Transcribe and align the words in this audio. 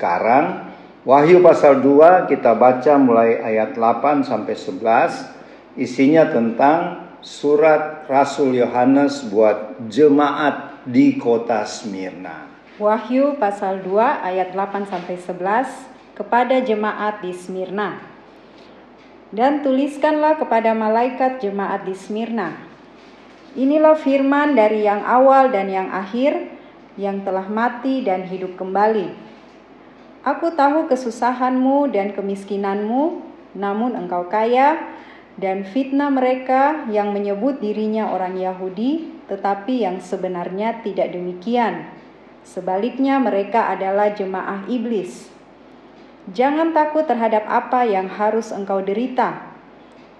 Sekarang 0.00 0.72
Wahyu 1.04 1.44
pasal 1.44 1.84
2 1.84 2.24
kita 2.24 2.56
baca 2.56 2.96
mulai 2.96 3.36
ayat 3.36 3.76
8 3.76 4.24
sampai 4.24 4.56
11 4.56 5.76
isinya 5.76 6.24
tentang 6.24 7.04
surat 7.20 8.08
Rasul 8.08 8.56
Yohanes 8.56 9.28
buat 9.28 9.76
jemaat 9.92 10.88
di 10.88 11.20
kota 11.20 11.68
Smyrna. 11.68 12.48
Wahyu 12.80 13.36
pasal 13.36 13.84
2 13.84 14.00
ayat 14.00 14.56
8 14.56 14.88
sampai 14.88 15.20
11 15.20 15.68
kepada 16.16 16.64
jemaat 16.64 17.20
di 17.20 17.36
Smyrna. 17.36 18.00
Dan 19.28 19.60
tuliskanlah 19.60 20.40
kepada 20.40 20.72
malaikat 20.72 21.44
jemaat 21.44 21.84
di 21.84 21.92
Smyrna. 21.92 22.56
Inilah 23.52 24.00
firman 24.00 24.56
dari 24.56 24.88
yang 24.88 25.04
awal 25.04 25.52
dan 25.52 25.68
yang 25.68 25.92
akhir 25.92 26.56
yang 26.96 27.20
telah 27.20 27.44
mati 27.52 28.00
dan 28.00 28.24
hidup 28.24 28.56
kembali. 28.56 29.29
Aku 30.20 30.52
tahu 30.52 30.84
kesusahanmu 30.84 31.88
dan 31.96 32.12
kemiskinanmu, 32.12 33.24
namun 33.56 33.96
engkau 33.96 34.28
kaya, 34.28 34.76
dan 35.40 35.64
fitnah 35.64 36.12
mereka 36.12 36.84
yang 36.92 37.16
menyebut 37.16 37.56
dirinya 37.56 38.12
orang 38.12 38.36
Yahudi, 38.36 39.08
tetapi 39.32 39.80
yang 39.80 39.96
sebenarnya 40.04 40.84
tidak 40.84 41.16
demikian. 41.16 41.88
Sebaliknya, 42.44 43.16
mereka 43.16 43.72
adalah 43.72 44.12
jemaah 44.12 44.68
iblis. 44.68 45.32
Jangan 46.28 46.76
takut 46.76 47.08
terhadap 47.08 47.48
apa 47.48 47.88
yang 47.88 48.12
harus 48.12 48.52
engkau 48.52 48.84
derita. 48.84 49.48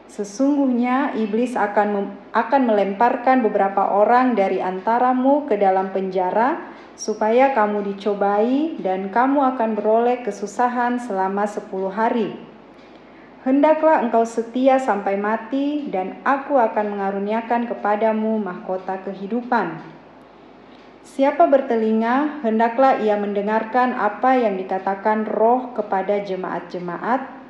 Sesungguhnya 0.09 1.13
iblis 1.13 1.55
akan 1.55 2.17
akan 2.33 2.63
melemparkan 2.67 3.45
beberapa 3.45 3.95
orang 3.95 4.33
dari 4.33 4.59
antaramu 4.59 5.45
ke 5.45 5.61
dalam 5.61 5.93
penjara 5.93 6.70
supaya 7.01 7.57
kamu 7.57 7.97
dicobai 7.97 8.77
dan 8.77 9.09
kamu 9.09 9.57
akan 9.57 9.73
beroleh 9.73 10.21
kesusahan 10.21 11.01
selama 11.01 11.49
sepuluh 11.49 11.89
hari. 11.89 12.37
Hendaklah 13.41 14.05
engkau 14.05 14.29
setia 14.29 14.77
sampai 14.77 15.17
mati 15.17 15.89
dan 15.89 16.21
aku 16.29 16.61
akan 16.61 16.93
mengaruniakan 16.93 17.73
kepadamu 17.73 18.37
mahkota 18.37 19.01
kehidupan. 19.01 19.81
Siapa 21.01 21.49
bertelinga, 21.49 22.45
hendaklah 22.45 23.01
ia 23.01 23.17
mendengarkan 23.17 23.97
apa 23.97 24.37
yang 24.37 24.61
dikatakan 24.61 25.25
roh 25.25 25.73
kepada 25.73 26.21
jemaat-jemaat. 26.21 27.41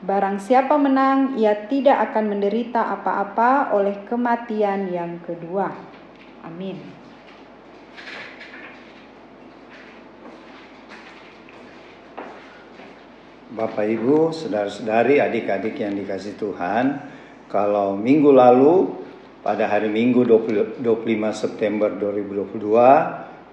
Barang 0.00 0.40
siapa 0.40 0.80
menang, 0.80 1.36
ia 1.36 1.68
tidak 1.68 2.00
akan 2.10 2.32
menderita 2.32 2.80
apa-apa 2.96 3.76
oleh 3.76 4.08
kematian 4.08 4.88
yang 4.88 5.20
kedua. 5.20 5.68
Amin. 6.40 6.95
Bapak 13.46 13.86
Ibu, 13.86 14.34
saudara-saudari, 14.34 15.22
adik-adik 15.22 15.78
yang 15.78 15.94
dikasih 15.94 16.34
Tuhan, 16.34 16.98
kalau 17.46 17.94
minggu 17.94 18.34
lalu 18.34 18.90
pada 19.46 19.70
hari 19.70 19.86
Minggu 19.86 20.26
20, 20.26 20.82
25 20.82 21.30
September 21.30 21.86
2022 21.94 22.58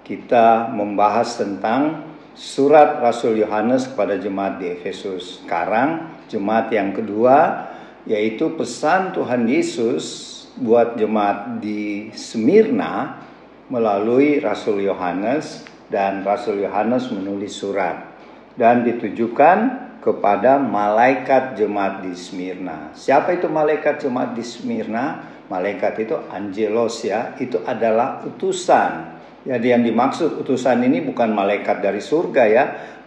kita 0.02 0.74
membahas 0.74 1.38
tentang 1.38 2.10
surat 2.34 3.06
Rasul 3.06 3.38
Yohanes 3.38 3.86
kepada 3.94 4.18
jemaat 4.18 4.58
di 4.58 4.74
Efesus. 4.74 5.46
Sekarang 5.46 6.10
jemaat 6.26 6.74
yang 6.74 6.90
kedua 6.98 7.70
yaitu 8.10 8.50
pesan 8.58 9.14
Tuhan 9.14 9.46
Yesus 9.46 10.34
buat 10.58 10.98
jemaat 10.98 11.62
di 11.62 12.10
Smyrna 12.18 13.22
melalui 13.70 14.42
Rasul 14.42 14.82
Yohanes 14.82 15.62
dan 15.94 16.26
Rasul 16.26 16.66
Yohanes 16.66 17.14
menulis 17.14 17.54
surat 17.54 18.10
dan 18.58 18.86
ditujukan 18.86 19.83
kepada 20.04 20.60
malaikat 20.60 21.56
jemaat 21.56 22.04
di 22.04 22.12
Smyrna. 22.12 22.92
Siapa 22.92 23.40
itu 23.40 23.48
malaikat 23.48 24.04
jemaat 24.04 24.36
di 24.36 24.44
Smyrna? 24.44 25.32
Malaikat 25.48 26.04
itu 26.04 26.20
angelos 26.28 27.08
ya, 27.08 27.40
itu 27.40 27.64
adalah 27.64 28.20
utusan. 28.28 29.16
Jadi 29.48 29.72
yang 29.72 29.84
dimaksud 29.88 30.44
utusan 30.44 30.84
ini 30.84 31.04
bukan 31.08 31.32
malaikat 31.32 31.80
dari 31.80 32.04
surga 32.04 32.44
ya, 32.52 32.66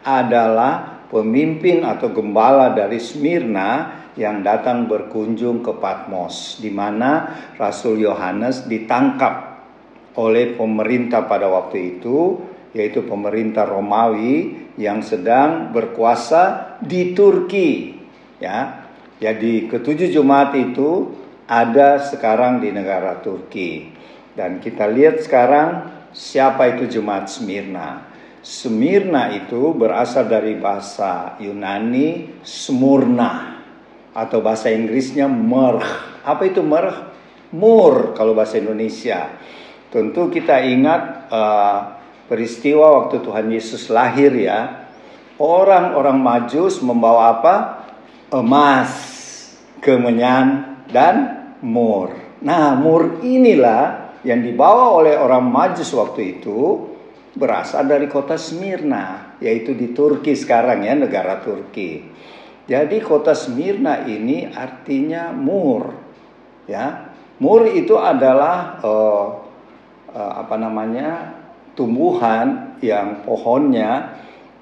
adalah 0.09 1.05
pemimpin 1.13 1.85
atau 1.85 2.11
gembala 2.17 2.73
dari 2.73 2.97
Smyrna 2.97 3.93
yang 4.17 4.41
datang 4.41 4.89
berkunjung 4.89 5.61
ke 5.61 5.77
Patmos 5.77 6.57
di 6.65 6.73
mana 6.73 7.37
Rasul 7.61 8.01
Yohanes 8.01 8.65
ditangkap 8.65 9.61
oleh 10.17 10.57
pemerintah 10.57 11.29
pada 11.29 11.53
waktu 11.53 12.01
itu 12.01 12.41
yaitu 12.73 13.05
pemerintah 13.05 13.69
Romawi 13.69 14.66
yang 14.77 15.01
sedang 15.01 15.73
berkuasa 15.73 16.77
di 16.85 17.17
Turki 17.17 17.97
ya. 18.41 18.85
Jadi 19.17 19.73
ketujuh 19.73 20.13
jemaat 20.13 20.53
itu 20.57 21.17
ada 21.49 22.05
sekarang 22.05 22.61
di 22.61 22.69
negara 22.69 23.17
Turki. 23.25 23.89
Dan 24.37 24.61
kita 24.61 24.85
lihat 24.93 25.25
sekarang 25.25 25.89
siapa 26.13 26.77
itu 26.77 27.01
jemaat 27.01 27.33
Smyrna. 27.33 28.05
Smyrna 28.45 29.33
itu 29.33 29.73
berasal 29.73 30.29
dari 30.29 30.61
bahasa 30.61 31.35
Yunani 31.41 32.39
Smurna 32.45 33.65
atau 34.13 34.45
bahasa 34.45 34.69
Inggrisnya 34.69 35.27
merh. 35.27 35.83
Apa 36.23 36.45
itu 36.45 36.61
merh? 36.61 37.17
Mur 37.57 38.13
kalau 38.13 38.37
bahasa 38.37 38.61
Indonesia. 38.61 39.33
Tentu 39.89 40.29
kita 40.29 40.61
ingat 40.61 41.31
uh, 41.33 41.96
peristiwa 42.27 43.03
waktu 43.03 43.23
Tuhan 43.23 43.47
Yesus 43.51 43.91
lahir 43.91 44.35
ya. 44.35 44.87
Orang-orang 45.37 46.17
Majus 46.17 46.81
membawa 46.81 47.39
apa? 47.39 47.55
Emas, 48.33 48.91
kemenyan, 49.85 50.81
dan 50.89 51.47
mur. 51.61 52.17
Nah, 52.41 52.75
mur 52.75 53.21
inilah 53.21 54.17
yang 54.25 54.41
dibawa 54.41 54.97
oleh 54.97 55.15
orang 55.15 55.45
Majus 55.45 55.93
waktu 55.93 56.41
itu 56.41 56.89
berasal 57.37 57.85
dari 57.85 58.09
kota 58.09 58.41
Smyrna, 58.41 59.37
yaitu 59.45 59.77
di 59.77 59.93
Turki 59.93 60.33
sekarang 60.33 60.89
ya, 60.89 60.97
negara 60.97 61.39
Turki. 61.45 62.01
Jadi 62.67 62.97
kota 63.05 63.37
Smyrna 63.37 64.09
ini 64.09 64.49
artinya 64.51 65.31
mur, 65.31 65.95
ya. 66.65 67.13
Mur 67.37 67.69
itu 67.69 68.01
adalah 68.01 68.81
uh, 68.81 69.27
uh, 70.17 70.33
apa 70.41 70.57
namanya 70.57 71.37
tumbuhan 71.77 72.81
yang 72.81 73.23
pohonnya 73.23 74.17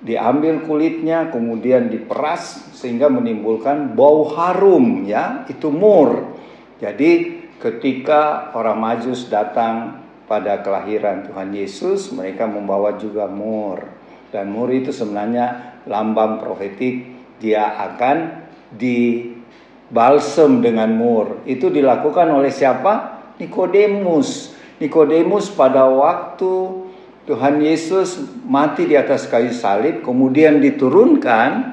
diambil 0.05 0.61
kulitnya 0.69 1.33
kemudian 1.33 1.89
diperas 1.89 2.77
sehingga 2.77 3.09
menimbulkan 3.09 3.97
bau 3.97 4.29
harum 4.37 5.09
ya. 5.09 5.49
Itu 5.49 5.73
mur. 5.73 6.37
Jadi 6.83 7.41
ketika 7.57 8.53
orang 8.53 8.79
majus 8.83 9.33
datang 9.33 10.05
pada 10.29 10.61
kelahiran 10.61 11.25
Tuhan 11.25 11.57
Yesus 11.57 12.13
mereka 12.13 12.45
membawa 12.45 13.01
juga 13.01 13.25
mur. 13.25 13.89
Dan 14.29 14.53
mur 14.53 14.69
itu 14.69 14.93
sebenarnya 14.93 15.81
lambang 15.89 16.43
profetik. 16.43 17.17
Dia 17.41 17.73
akan 17.91 18.45
dibalsem 18.77 20.61
dengan 20.61 20.93
mur. 20.93 21.41
Itu 21.49 21.73
dilakukan 21.73 22.29
oleh 22.29 22.53
siapa? 22.53 23.23
Nikodemus. 23.41 24.53
Nikodemus 24.83 25.55
pada 25.55 25.87
waktu 25.87 26.84
Tuhan 27.25 27.65
Yesus 27.65 28.21
mati 28.45 28.85
di 28.85 29.01
atas 29.01 29.25
kayu 29.33 29.53
salib, 29.53 30.05
kemudian 30.05 30.61
diturunkan. 30.61 31.73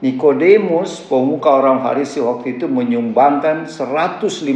Nikodemus, 0.00 1.04
pemuka 1.04 1.60
orang 1.60 1.84
Farisi 1.84 2.24
waktu 2.24 2.56
itu 2.56 2.64
menyumbangkan 2.64 3.68
150 3.68 4.48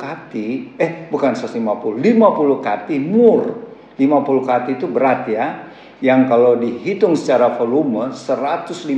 kati, 0.00 0.80
eh 0.80 1.12
bukan 1.12 1.36
150, 1.36 2.00
50 2.00 2.64
kati 2.64 2.96
mur. 2.96 3.68
50 4.00 4.48
kati 4.48 4.80
itu 4.80 4.88
berat 4.88 5.28
ya, 5.28 5.68
yang 6.00 6.24
kalau 6.24 6.56
dihitung 6.56 7.20
secara 7.20 7.52
volume 7.60 8.16
150 8.16 8.88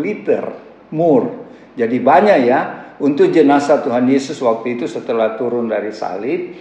liter 0.00 0.48
mur. 0.96 1.44
Jadi 1.76 1.96
banyak 2.00 2.38
ya 2.48 2.60
untuk 3.02 3.28
jenazah 3.28 3.84
Tuhan 3.84 4.08
Yesus 4.08 4.40
waktu 4.40 4.80
itu 4.80 4.88
setelah 4.88 5.36
turun 5.36 5.68
dari 5.68 5.92
salib 5.92 6.56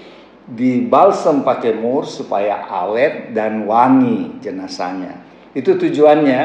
dibalsem 0.48 1.42
pakai 1.42 1.75
mur 1.75 2.04
supaya 2.04 2.68
awet 2.68 3.31
dan 3.31 3.63
wangi 3.63 4.44
jenazahnya. 4.44 5.24
Itu 5.56 5.80
tujuannya. 5.80 6.42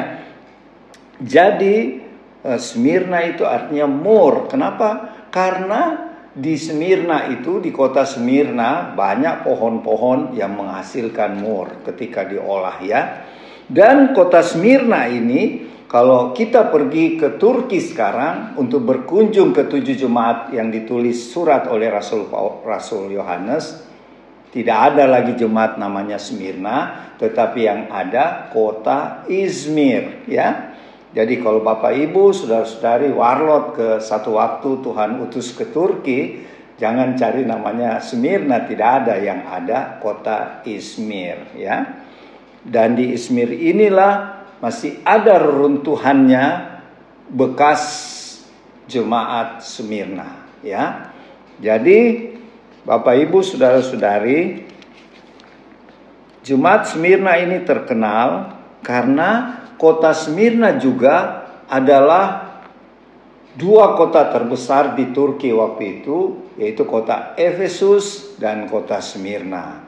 Jadi 1.18 1.76
eh, 2.46 2.60
Smyrna 2.60 3.26
itu 3.26 3.42
artinya 3.42 3.90
mur. 3.90 4.46
Kenapa? 4.46 5.18
Karena 5.34 6.08
di 6.38 6.54
Smyrna 6.54 7.26
itu 7.34 7.58
di 7.58 7.74
kota 7.74 8.06
Smyrna 8.06 8.94
banyak 8.94 9.42
pohon-pohon 9.42 10.38
yang 10.38 10.54
menghasilkan 10.54 11.34
mur 11.42 11.82
ketika 11.82 12.22
diolah 12.22 12.78
ya. 12.78 13.26
Dan 13.66 14.14
kota 14.14 14.40
Smyrna 14.40 15.10
ini 15.10 15.66
kalau 15.88 16.36
kita 16.36 16.68
pergi 16.68 17.16
ke 17.16 17.40
Turki 17.40 17.80
sekarang 17.80 18.60
untuk 18.60 18.84
berkunjung 18.84 19.56
ke 19.56 19.66
tujuh 19.72 19.96
jemaat 19.96 20.52
yang 20.52 20.68
ditulis 20.68 21.32
surat 21.32 21.64
oleh 21.72 21.88
Rasul 21.88 22.28
Rasul 22.60 23.08
Yohanes, 23.08 23.87
Tidak 24.48 24.78
ada 24.92 25.04
lagi 25.04 25.36
jemaat 25.36 25.76
namanya 25.76 26.16
Smyrna, 26.16 27.12
tetapi 27.20 27.68
yang 27.68 27.92
ada 27.92 28.48
kota 28.48 29.28
Izmir, 29.28 30.24
ya. 30.24 30.72
Jadi 31.12 31.40
kalau 31.44 31.60
Bapak 31.60 31.92
Ibu, 31.92 32.32
saudara-saudari 32.32 33.12
warlot 33.12 33.76
ke 33.76 33.88
satu 34.00 34.40
waktu 34.40 34.80
Tuhan 34.80 35.20
utus 35.20 35.52
ke 35.52 35.68
Turki, 35.68 36.48
jangan 36.80 37.12
cari 37.12 37.44
namanya 37.44 38.00
Smyrna, 38.00 38.64
tidak 38.64 39.04
ada 39.04 39.20
yang 39.20 39.44
ada 39.44 40.00
kota 40.00 40.64
Izmir, 40.64 41.52
ya. 41.52 42.08
Dan 42.64 42.96
di 42.96 43.12
Izmir 43.12 43.52
inilah 43.52 44.44
masih 44.64 45.04
ada 45.04 45.36
reruntuhannya 45.44 46.44
bekas 47.28 47.84
jemaat 48.88 49.60
Smyrna, 49.60 50.48
ya. 50.64 51.12
Jadi 51.58 52.27
Bapak 52.88 53.20
Ibu 53.20 53.44
Saudara-saudari, 53.44 54.64
Jemaat 56.40 56.88
Smyrna 56.88 57.36
ini 57.36 57.60
terkenal 57.60 58.56
karena 58.80 59.60
kota 59.76 60.16
Smyrna 60.16 60.80
juga 60.80 61.44
adalah 61.68 62.56
dua 63.60 63.92
kota 63.92 64.32
terbesar 64.32 64.96
di 64.96 65.12
Turki 65.12 65.52
waktu 65.52 66.00
itu, 66.00 66.48
yaitu 66.56 66.88
kota 66.88 67.36
Efesus 67.36 68.32
dan 68.40 68.64
kota 68.72 69.04
Smyrna. 69.04 69.84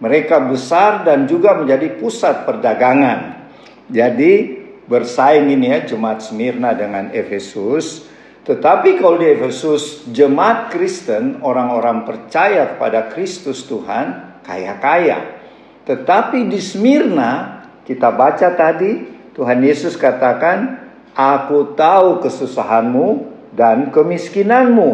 Mereka 0.00 0.48
besar 0.48 1.04
dan 1.04 1.28
juga 1.28 1.52
menjadi 1.52 2.00
pusat 2.00 2.48
perdagangan. 2.48 3.44
Jadi 3.92 4.56
bersaing 4.88 5.52
ini 5.52 5.68
ya 5.68 5.84
jemaat 5.84 6.24
Smyrna 6.24 6.72
dengan 6.72 7.12
Efesus 7.12 8.07
tetapi 8.48 8.96
kalau 8.96 9.20
di 9.20 9.28
Efesus, 9.28 10.08
jemaat 10.08 10.72
Kristen, 10.72 11.44
orang-orang 11.44 12.08
percaya 12.08 12.76
kepada 12.76 13.12
Kristus 13.12 13.68
Tuhan, 13.68 14.40
kaya-kaya. 14.40 15.36
Tetapi 15.84 16.48
di 16.48 16.56
Smyrna, 16.56 17.64
kita 17.84 18.08
baca 18.08 18.48
tadi, 18.56 19.04
Tuhan 19.36 19.60
Yesus 19.60 20.00
katakan, 20.00 20.88
Aku 21.12 21.74
tahu 21.74 22.22
kesusahanmu 22.24 23.36
dan 23.52 23.90
kemiskinanmu, 23.90 24.90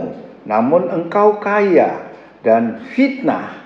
namun 0.49 0.89
engkau 0.89 1.37
kaya 1.37 2.11
dan 2.41 2.81
fitnah. 2.97 3.61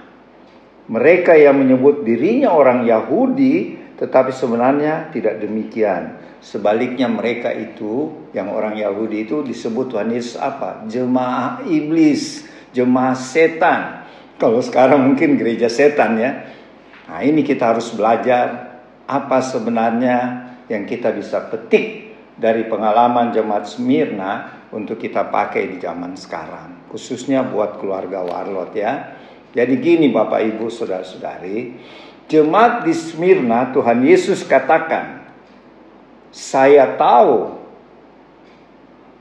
Mereka 0.91 1.39
yang 1.39 1.65
menyebut 1.65 2.03
dirinya 2.03 2.51
orang 2.51 2.83
Yahudi, 2.83 3.79
tetapi 3.97 4.35
sebenarnya 4.35 5.15
tidak 5.15 5.39
demikian 5.39 6.18
Sebaliknya 6.39 7.11
mereka 7.11 7.51
itu 7.51 8.15
yang 8.31 8.55
orang 8.55 8.79
Yahudi 8.79 9.27
itu 9.27 9.43
disebut 9.43 9.91
Tuhan 9.91 10.15
Yesus 10.15 10.39
apa? 10.39 10.87
Jemaah 10.87 11.67
iblis, 11.67 12.47
jemaah 12.71 13.19
setan. 13.19 14.07
Kalau 14.39 14.63
sekarang 14.63 15.03
mungkin 15.03 15.35
gereja 15.35 15.67
setan 15.67 16.15
ya. 16.15 16.47
Nah 17.11 17.21
ini 17.27 17.43
kita 17.43 17.75
harus 17.75 17.91
belajar 17.91 18.71
apa 19.09 19.43
sebenarnya 19.43 20.17
yang 20.71 20.87
kita 20.87 21.11
bisa 21.11 21.43
petik 21.51 22.15
dari 22.39 22.71
pengalaman 22.71 23.35
jemaat 23.35 23.67
Smyrna 23.67 24.63
untuk 24.71 25.03
kita 25.03 25.27
pakai 25.27 25.75
di 25.75 25.77
zaman 25.83 26.15
sekarang. 26.15 26.87
Khususnya 26.93 27.43
buat 27.43 27.83
keluarga 27.83 28.23
warlot 28.23 28.79
ya. 28.79 29.19
Jadi 29.59 29.75
gini 29.83 30.15
Bapak 30.15 30.39
Ibu 30.55 30.71
Saudara-saudari. 30.71 31.75
Jemaat 32.29 32.85
di 32.85 32.93
Smyrna 32.93 33.73
Tuhan 33.73 34.05
Yesus 34.05 34.45
katakan 34.45 35.18
saya 36.39 36.95
tahu 36.95 37.59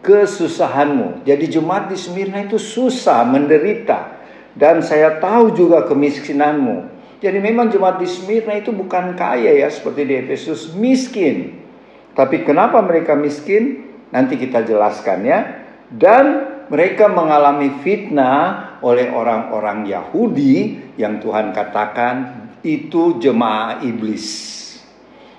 kesusahanmu. 0.06 1.25
Jadi 1.25 1.50
jemaat 1.50 1.90
di 1.90 1.98
Smyrna 1.98 2.46
itu 2.46 2.62
susah, 2.62 3.25
menderita. 3.25 4.22
Dan 4.54 4.86
saya 4.86 5.18
tahu 5.18 5.58
juga 5.58 5.90
kemiskinanmu. 5.90 6.94
Jadi 7.18 7.42
memang 7.42 7.74
jemaat 7.74 7.98
di 7.98 8.06
Smyrna 8.06 8.62
itu 8.62 8.69
bukan 8.69 9.18
kaya 9.18 9.58
ya 9.58 9.66
seperti 9.74 10.06
di 10.06 10.14
Efesus, 10.22 10.78
miskin. 10.78 11.58
Tapi 12.14 12.46
kenapa 12.46 12.78
mereka 12.86 13.18
miskin? 13.18 13.90
Nanti 14.14 14.38
kita 14.38 14.62
jelaskan 14.62 15.25
ya. 15.25 15.40
Dan 15.90 16.25
mereka 16.69 17.10
mengalami 17.10 17.81
fitnah 17.81 18.78
oleh 18.86 19.10
orang-orang 19.10 19.90
Yahudi 19.90 20.78
yang 21.02 21.18
Tuhan 21.18 21.50
katakan 21.50 22.46
itu 22.62 23.18
jemaah 23.18 23.81
iblis. 23.81 24.56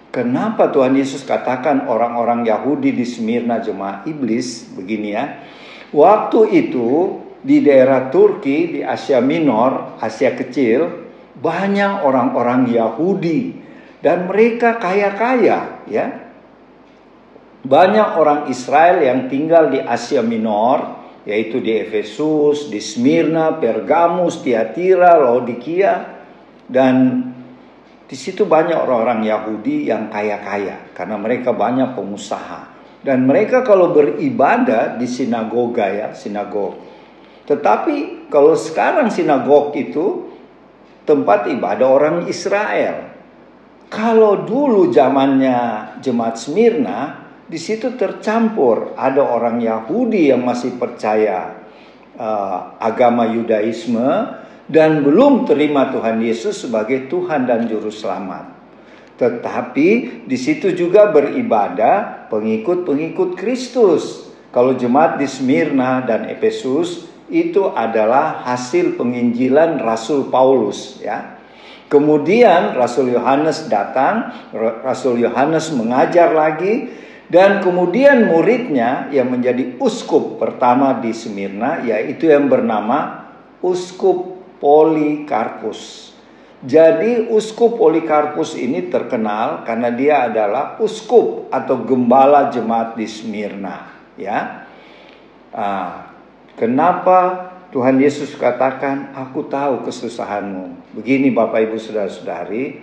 Kenapa 0.08 0.72
Tuhan 0.72 0.96
Yesus 0.96 1.20
katakan 1.28 1.84
orang-orang 1.84 2.48
Yahudi 2.48 2.96
di 2.96 3.04
Smyrna 3.04 3.60
jemaah 3.60 4.08
iblis 4.08 4.64
begini 4.72 5.12
ya. 5.12 5.44
Waktu 5.92 6.40
itu 6.64 7.20
di 7.44 7.60
daerah 7.60 8.08
Turki 8.08 8.78
di 8.78 8.80
Asia 8.80 9.20
Minor, 9.20 10.00
Asia 10.00 10.32
Kecil, 10.32 11.08
banyak 11.38 12.02
orang-orang 12.02 12.72
Yahudi 12.72 13.52
dan 14.00 14.26
mereka 14.26 14.80
kaya-kaya 14.80 15.84
ya. 15.84 16.06
Banyak 17.68 18.08
orang 18.16 18.40
Israel 18.48 19.04
yang 19.04 19.28
tinggal 19.28 19.68
di 19.68 19.82
Asia 19.82 20.24
Minor, 20.24 21.04
yaitu 21.28 21.60
di 21.60 21.76
Efesus, 21.76 22.72
di 22.72 22.80
Smyrna, 22.80 23.60
Pergamus, 23.60 24.40
Tiatira, 24.40 25.20
Laodikia 25.20 26.16
dan 26.64 27.27
di 28.08 28.16
situ 28.16 28.48
banyak 28.48 28.74
orang-orang 28.74 29.20
Yahudi 29.28 29.84
yang 29.92 30.08
kaya-kaya 30.08 30.96
karena 30.96 31.20
mereka 31.20 31.52
banyak 31.52 31.92
pengusaha. 31.92 32.80
Dan 33.04 33.28
mereka 33.28 33.62
kalau 33.62 33.92
beribadah 33.94 34.96
di 34.96 35.06
sinagoga 35.06 35.86
ya, 35.86 36.08
sinagog. 36.16 36.80
Tetapi 37.44 38.28
kalau 38.32 38.56
sekarang 38.56 39.12
sinagog 39.12 39.76
itu 39.76 40.34
tempat 41.04 41.52
ibadah 41.52 41.88
orang 41.88 42.16
Israel. 42.28 43.12
Kalau 43.88 44.44
dulu 44.44 44.92
zamannya 44.92 45.96
jemaat 46.04 46.36
Smyrna, 46.36 47.28
di 47.48 47.56
situ 47.56 47.96
tercampur 47.96 48.92
ada 48.92 49.24
orang 49.24 49.60
Yahudi 49.60 50.28
yang 50.28 50.44
masih 50.44 50.76
percaya 50.76 51.56
uh, 52.20 52.76
agama 52.76 53.24
Yudaisme 53.24 54.04
dan 54.68 55.00
belum 55.00 55.48
terima 55.48 55.88
Tuhan 55.88 56.20
Yesus 56.20 56.68
sebagai 56.68 57.08
Tuhan 57.08 57.48
dan 57.48 57.64
Juru 57.64 57.88
Selamat. 57.88 58.52
Tetapi 59.18 60.22
di 60.28 60.38
situ 60.38 60.70
juga 60.76 61.10
beribadah 61.10 62.30
pengikut-pengikut 62.30 63.34
Kristus. 63.34 64.30
Kalau 64.54 64.78
jemaat 64.78 65.18
di 65.18 65.26
Smyrna 65.26 66.04
dan 66.04 66.30
Efesus 66.30 67.08
itu 67.28 67.68
adalah 67.72 68.46
hasil 68.46 68.94
penginjilan 68.94 69.82
Rasul 69.82 70.30
Paulus 70.30 71.02
ya. 71.02 71.40
Kemudian 71.88 72.76
Rasul 72.76 73.16
Yohanes 73.16 73.64
datang, 73.72 74.28
Rasul 74.84 75.24
Yohanes 75.24 75.72
mengajar 75.72 76.36
lagi 76.36 76.92
dan 77.32 77.64
kemudian 77.64 78.28
muridnya 78.28 79.08
yang 79.08 79.32
menjadi 79.32 79.76
uskup 79.80 80.36
pertama 80.36 81.00
di 81.00 81.16
Smyrna 81.16 81.80
yaitu 81.84 82.28
yang 82.28 82.48
bernama 82.48 83.28
uskup 83.64 84.37
Polikarpus. 84.58 86.10
Jadi 86.58 87.30
uskup 87.30 87.78
Polikarpus 87.78 88.58
ini 88.58 88.90
terkenal 88.90 89.62
karena 89.62 89.94
dia 89.94 90.26
adalah 90.26 90.74
uskup 90.82 91.46
atau 91.54 91.86
gembala 91.86 92.50
jemaat 92.50 92.98
di 92.98 93.06
Smyrna, 93.06 93.86
ya. 94.18 94.66
Ah, 95.54 96.10
kenapa 96.58 97.46
Tuhan 97.70 98.02
Yesus 98.02 98.34
katakan, 98.34 99.14
"Aku 99.14 99.46
tahu 99.46 99.86
kesusahanmu." 99.86 100.98
Begini 100.98 101.30
Bapak 101.30 101.70
Ibu 101.70 101.78
Saudara-saudari, 101.78 102.82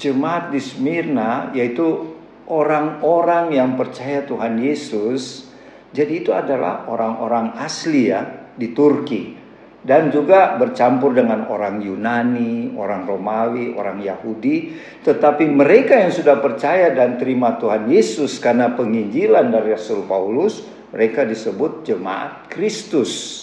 jemaat 0.00 0.48
di 0.48 0.60
Smyrna 0.64 1.52
yaitu 1.52 2.16
orang-orang 2.48 3.52
yang 3.52 3.76
percaya 3.76 4.24
Tuhan 4.24 4.56
Yesus, 4.56 5.52
jadi 5.92 6.24
itu 6.24 6.32
adalah 6.32 6.88
orang-orang 6.88 7.52
asli 7.60 8.08
ya 8.08 8.48
di 8.56 8.72
Turki 8.72 9.41
dan 9.82 10.14
juga 10.14 10.54
bercampur 10.62 11.10
dengan 11.10 11.50
orang 11.50 11.82
Yunani, 11.82 12.78
orang 12.78 13.02
Romawi, 13.02 13.74
orang 13.74 13.98
Yahudi, 13.98 14.78
tetapi 15.02 15.50
mereka 15.50 15.98
yang 15.98 16.14
sudah 16.14 16.38
percaya 16.38 16.94
dan 16.94 17.18
terima 17.18 17.58
Tuhan 17.58 17.90
Yesus 17.90 18.38
karena 18.38 18.70
penginjilan 18.78 19.50
dari 19.50 19.74
Rasul 19.74 20.06
Paulus, 20.06 20.62
mereka 20.94 21.26
disebut 21.26 21.82
jemaat 21.82 22.46
Kristus. 22.46 23.42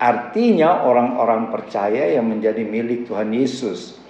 Artinya 0.00 0.86
orang-orang 0.86 1.52
percaya 1.52 2.08
yang 2.08 2.30
menjadi 2.30 2.64
milik 2.64 3.10
Tuhan 3.10 3.34
Yesus. 3.36 4.00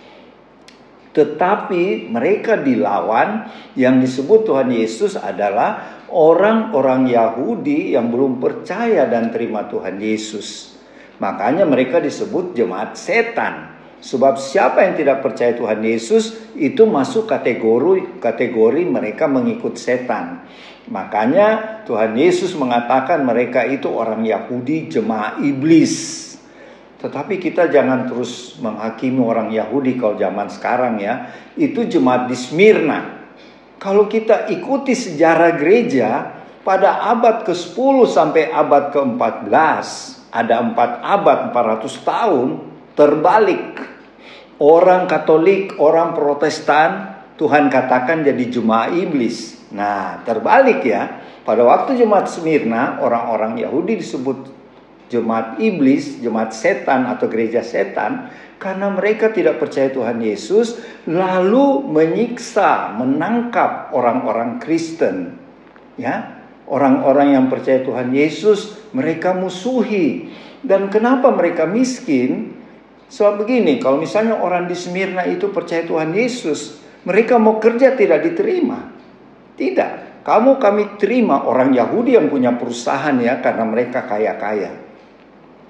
Tetapi 1.11 2.07
mereka 2.07 2.55
dilawan 2.55 3.51
yang 3.75 3.99
disebut 3.99 4.47
Tuhan 4.47 4.71
Yesus 4.71 5.19
adalah 5.19 5.99
orang-orang 6.07 7.11
Yahudi 7.11 7.99
yang 7.99 8.15
belum 8.15 8.39
percaya 8.39 9.11
dan 9.11 9.35
terima 9.35 9.67
Tuhan 9.67 9.99
Yesus. 9.99 10.70
Makanya 11.21 11.69
mereka 11.69 12.01
disebut 12.01 12.57
jemaat 12.57 12.97
setan. 12.97 13.77
Sebab 14.01 14.41
siapa 14.41 14.81
yang 14.89 14.97
tidak 14.97 15.21
percaya 15.21 15.53
Tuhan 15.53 15.85
Yesus 15.85 16.33
itu 16.57 16.89
masuk 16.89 17.29
kategori 17.29 18.17
kategori 18.17 18.83
mereka 18.89 19.29
mengikut 19.29 19.77
setan. 19.77 20.49
Makanya 20.89 21.81
Tuhan 21.85 22.17
Yesus 22.17 22.57
mengatakan 22.57 23.21
mereka 23.29 23.69
itu 23.69 23.93
orang 23.93 24.25
Yahudi 24.25 24.89
jemaah 24.89 25.37
iblis. 25.45 26.27
Tetapi 26.97 27.37
kita 27.37 27.69
jangan 27.69 28.09
terus 28.09 28.57
menghakimi 28.61 29.21
orang 29.21 29.53
Yahudi 29.53 30.01
kalau 30.01 30.17
zaman 30.17 30.49
sekarang 30.49 30.97
ya. 31.05 31.37
Itu 31.53 31.85
jemaat 31.85 32.33
di 32.33 32.37
Smyrna. 32.41 33.21
Kalau 33.77 34.09
kita 34.09 34.49
ikuti 34.49 34.97
sejarah 34.97 35.57
gereja 35.61 36.41
pada 36.65 37.05
abad 37.05 37.45
ke-10 37.45 37.97
sampai 38.09 38.53
abad 38.53 38.93
ke-14, 38.93 40.20
ada 40.31 40.63
empat 40.63 41.03
abad 41.03 41.39
400 41.51 42.07
tahun 42.07 42.49
terbalik. 42.95 43.67
Orang 44.61 45.09
Katolik, 45.09 45.81
orang 45.81 46.13
Protestan, 46.13 47.17
Tuhan 47.41 47.73
katakan 47.73 48.21
jadi 48.21 48.45
jemaat 48.53 48.93
iblis. 48.93 49.57
Nah, 49.73 50.21
terbalik 50.29 50.85
ya. 50.85 51.25
Pada 51.41 51.65
waktu 51.65 51.97
jemaat 51.97 52.29
Smyrna, 52.29 53.01
orang-orang 53.01 53.57
Yahudi 53.57 54.05
disebut 54.05 54.53
jemaat 55.09 55.57
iblis, 55.59 56.21
jemaat 56.21 56.53
setan 56.53 57.09
atau 57.09 57.27
gereja 57.27 57.65
setan 57.65 58.29
karena 58.61 58.93
mereka 58.93 59.33
tidak 59.33 59.57
percaya 59.57 59.89
Tuhan 59.89 60.21
Yesus 60.21 60.79
lalu 61.09 61.81
menyiksa, 61.89 62.93
menangkap 63.01 63.91
orang-orang 63.97 64.61
Kristen. 64.61 65.41
Ya, 65.97 66.40
orang-orang 66.71 67.35
yang 67.35 67.47
percaya 67.51 67.83
Tuhan 67.83 68.15
Yesus 68.15 68.79
mereka 68.95 69.35
musuhi. 69.35 70.31
Dan 70.63 70.89
kenapa 70.89 71.35
mereka 71.35 71.67
miskin? 71.67 72.55
Sebab 73.11 73.43
begini, 73.43 73.83
kalau 73.83 73.99
misalnya 73.99 74.39
orang 74.39 74.71
di 74.71 74.79
Smyrna 74.79 75.27
itu 75.27 75.51
percaya 75.51 75.83
Tuhan 75.83 76.15
Yesus, 76.15 76.79
mereka 77.03 77.43
mau 77.43 77.59
kerja 77.59 77.99
tidak 77.99 78.23
diterima. 78.23 78.87
Tidak, 79.59 80.23
kamu 80.23 80.63
kami 80.63 80.83
terima 81.01 81.43
orang 81.43 81.75
Yahudi 81.75 82.15
yang 82.15 82.31
punya 82.31 82.55
perusahaan 82.55 83.17
ya 83.19 83.43
karena 83.43 83.65
mereka 83.67 84.07
kaya-kaya. 84.07 84.71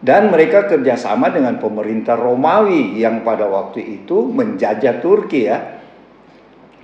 Dan 0.01 0.33
mereka 0.33 0.69
kerjasama 0.69 1.33
dengan 1.33 1.61
pemerintah 1.61 2.17
Romawi 2.17 2.97
yang 3.01 3.21
pada 3.25 3.49
waktu 3.49 4.01
itu 4.01 4.29
menjajah 4.33 5.01
Turki 5.01 5.41
ya. 5.49 5.81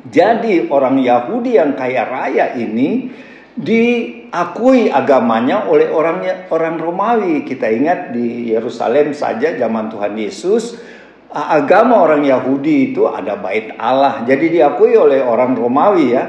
Jadi 0.06 0.70
orang 0.70 1.00
Yahudi 1.00 1.58
yang 1.58 1.74
kaya 1.74 2.06
raya 2.06 2.54
ini 2.54 3.10
diakui 3.56 4.92
agamanya 4.92 5.66
oleh 5.68 5.88
orang 5.88 6.48
orang 6.52 6.76
Romawi. 6.76 7.42
Kita 7.42 7.66
ingat 7.72 8.12
di 8.12 8.52
Yerusalem 8.52 9.16
saja 9.16 9.56
zaman 9.56 9.88
Tuhan 9.88 10.14
Yesus 10.16 10.76
agama 11.32 12.00
orang 12.00 12.24
Yahudi 12.24 12.92
itu 12.92 13.08
ada 13.08 13.36
bait 13.36 13.72
Allah. 13.76 14.22
Jadi 14.24 14.60
diakui 14.60 14.94
oleh 14.94 15.20
orang 15.24 15.56
Romawi 15.56 16.06
ya. 16.12 16.24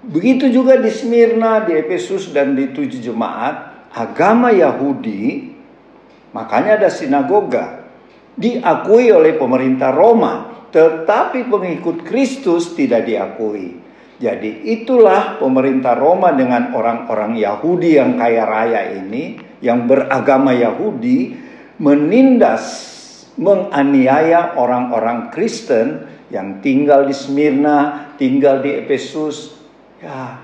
Begitu 0.00 0.48
juga 0.48 0.80
di 0.80 0.88
Smyrna, 0.88 1.68
di 1.68 1.76
Efesus 1.76 2.32
dan 2.32 2.56
di 2.56 2.72
tujuh 2.72 3.04
jemaat, 3.04 3.88
agama 3.92 4.48
Yahudi 4.48 5.50
Makanya 6.30 6.78
ada 6.78 6.90
sinagoga. 6.90 7.86
Diakui 8.38 9.10
oleh 9.10 9.36
pemerintah 9.36 9.90
Roma, 9.92 10.64
tetapi 10.70 11.50
pengikut 11.50 12.06
Kristus 12.06 12.72
tidak 12.78 13.04
diakui. 13.04 13.89
Jadi 14.20 14.68
itulah 14.68 15.40
pemerintah 15.40 15.96
Roma 15.96 16.36
dengan 16.36 16.76
orang-orang 16.76 17.40
Yahudi 17.40 17.96
yang 17.96 18.20
kaya 18.20 18.44
raya 18.44 19.00
ini, 19.00 19.40
yang 19.64 19.88
beragama 19.88 20.52
Yahudi, 20.52 21.40
menindas, 21.80 22.64
menganiaya 23.40 24.60
orang-orang 24.60 25.32
Kristen 25.32 26.04
yang 26.28 26.60
tinggal 26.60 27.08
di 27.08 27.16
Smyrna, 27.16 28.12
tinggal 28.20 28.60
di 28.60 28.84
Efesus. 28.84 29.56
Ya, 30.04 30.36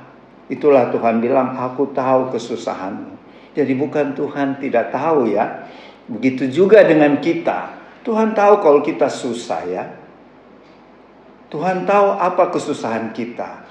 itulah 0.49 0.89
Tuhan 0.89 1.21
bilang, 1.21 1.53
aku 1.61 1.93
tahu 1.93 2.33
kesusahanmu. 2.33 3.13
Jadi 3.53 3.73
bukan 3.77 4.17
Tuhan 4.17 4.57
tidak 4.57 4.89
tahu 4.89 5.37
ya. 5.37 5.69
Begitu 6.09 6.49
juga 6.49 6.81
dengan 6.81 7.21
kita. 7.21 7.77
Tuhan 8.05 8.33
tahu 8.33 8.65
kalau 8.65 8.81
kita 8.81 9.13
susah 9.13 9.61
ya. 9.69 9.85
Tuhan 11.57 11.89
tahu 11.89 12.21
apa 12.21 12.53
kesusahan 12.53 13.17
kita. 13.17 13.65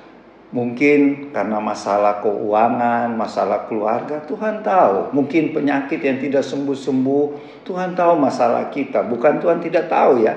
Mungkin 0.50 1.30
karena 1.30 1.62
masalah 1.62 2.18
keuangan, 2.18 3.14
masalah 3.14 3.70
keluarga, 3.70 4.26
Tuhan 4.26 4.66
tahu. 4.66 5.14
Mungkin 5.14 5.54
penyakit 5.54 6.02
yang 6.02 6.18
tidak 6.18 6.42
sembuh-sembuh, 6.42 7.26
Tuhan 7.62 7.94
tahu 7.94 8.14
masalah 8.18 8.74
kita. 8.74 9.06
Bukan 9.06 9.38
Tuhan 9.38 9.62
tidak 9.62 9.86
tahu 9.86 10.26
ya. 10.26 10.34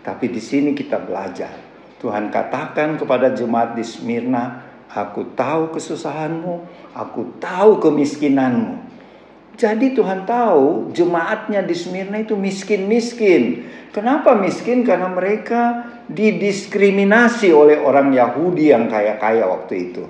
Tapi 0.00 0.32
di 0.32 0.40
sini 0.40 0.72
kita 0.72 1.04
belajar. 1.04 1.52
Tuhan 2.00 2.32
katakan 2.32 2.96
kepada 2.96 3.28
jemaat 3.36 3.76
di 3.76 3.84
Smyrna, 3.84 4.64
Aku 4.88 5.36
tahu 5.36 5.76
kesusahanmu, 5.76 6.64
aku 6.96 7.36
tahu 7.36 7.76
kemiskinanmu. 7.76 8.88
Jadi 9.60 9.92
Tuhan 9.92 10.24
tahu 10.24 10.96
jemaatnya 10.96 11.60
di 11.60 11.76
Smyrna 11.76 12.24
itu 12.24 12.40
miskin-miskin. 12.40 13.68
Kenapa 13.92 14.32
miskin? 14.32 14.82
Karena 14.82 15.12
mereka 15.12 15.84
didiskriminasi 16.10 17.54
oleh 17.54 17.78
orang 17.78 18.10
Yahudi 18.10 18.74
yang 18.74 18.90
kaya-kaya 18.90 19.46
waktu 19.46 19.90
itu. 19.90 20.04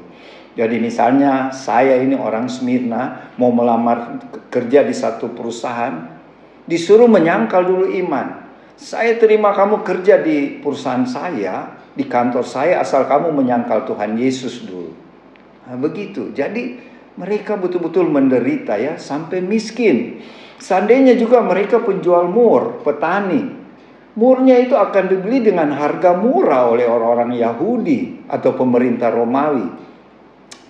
Jadi 0.57 0.81
misalnya 0.81 1.53
saya 1.53 2.01
ini 2.01 2.17
orang 2.17 2.49
Smyrna 2.49 3.33
mau 3.37 3.53
melamar 3.53 4.19
kerja 4.51 4.83
di 4.83 4.97
satu 4.97 5.31
perusahaan, 5.31 6.11
disuruh 6.65 7.07
menyangkal 7.07 7.69
dulu 7.69 7.87
iman. 8.03 8.49
Saya 8.81 9.21
terima 9.21 9.53
kamu 9.53 9.85
kerja 9.85 10.25
di 10.25 10.59
perusahaan 10.59 11.05
saya, 11.05 11.77
di 11.93 12.09
kantor 12.09 12.49
saya 12.49 12.81
asal 12.81 13.05
kamu 13.05 13.31
menyangkal 13.37 13.85
Tuhan 13.85 14.17
Yesus 14.17 14.65
dulu. 14.65 14.97
Nah, 15.69 15.77
begitu. 15.77 16.33
Jadi 16.33 16.81
mereka 17.21 17.61
betul-betul 17.61 18.09
menderita 18.09 18.81
ya 18.81 18.97
sampai 18.97 19.45
miskin. 19.45 20.25
Seandainya 20.57 21.15
juga 21.21 21.45
mereka 21.45 21.85
penjual 21.85 22.27
mur, 22.27 22.81
petani. 22.81 23.60
Murnya 24.21 24.61
itu 24.61 24.77
akan 24.77 25.09
dibeli 25.09 25.41
dengan 25.41 25.73
harga 25.73 26.13
murah 26.13 26.69
oleh 26.69 26.85
orang-orang 26.85 27.41
Yahudi 27.41 28.29
atau 28.29 28.53
pemerintah 28.53 29.09
Romawi. 29.09 29.65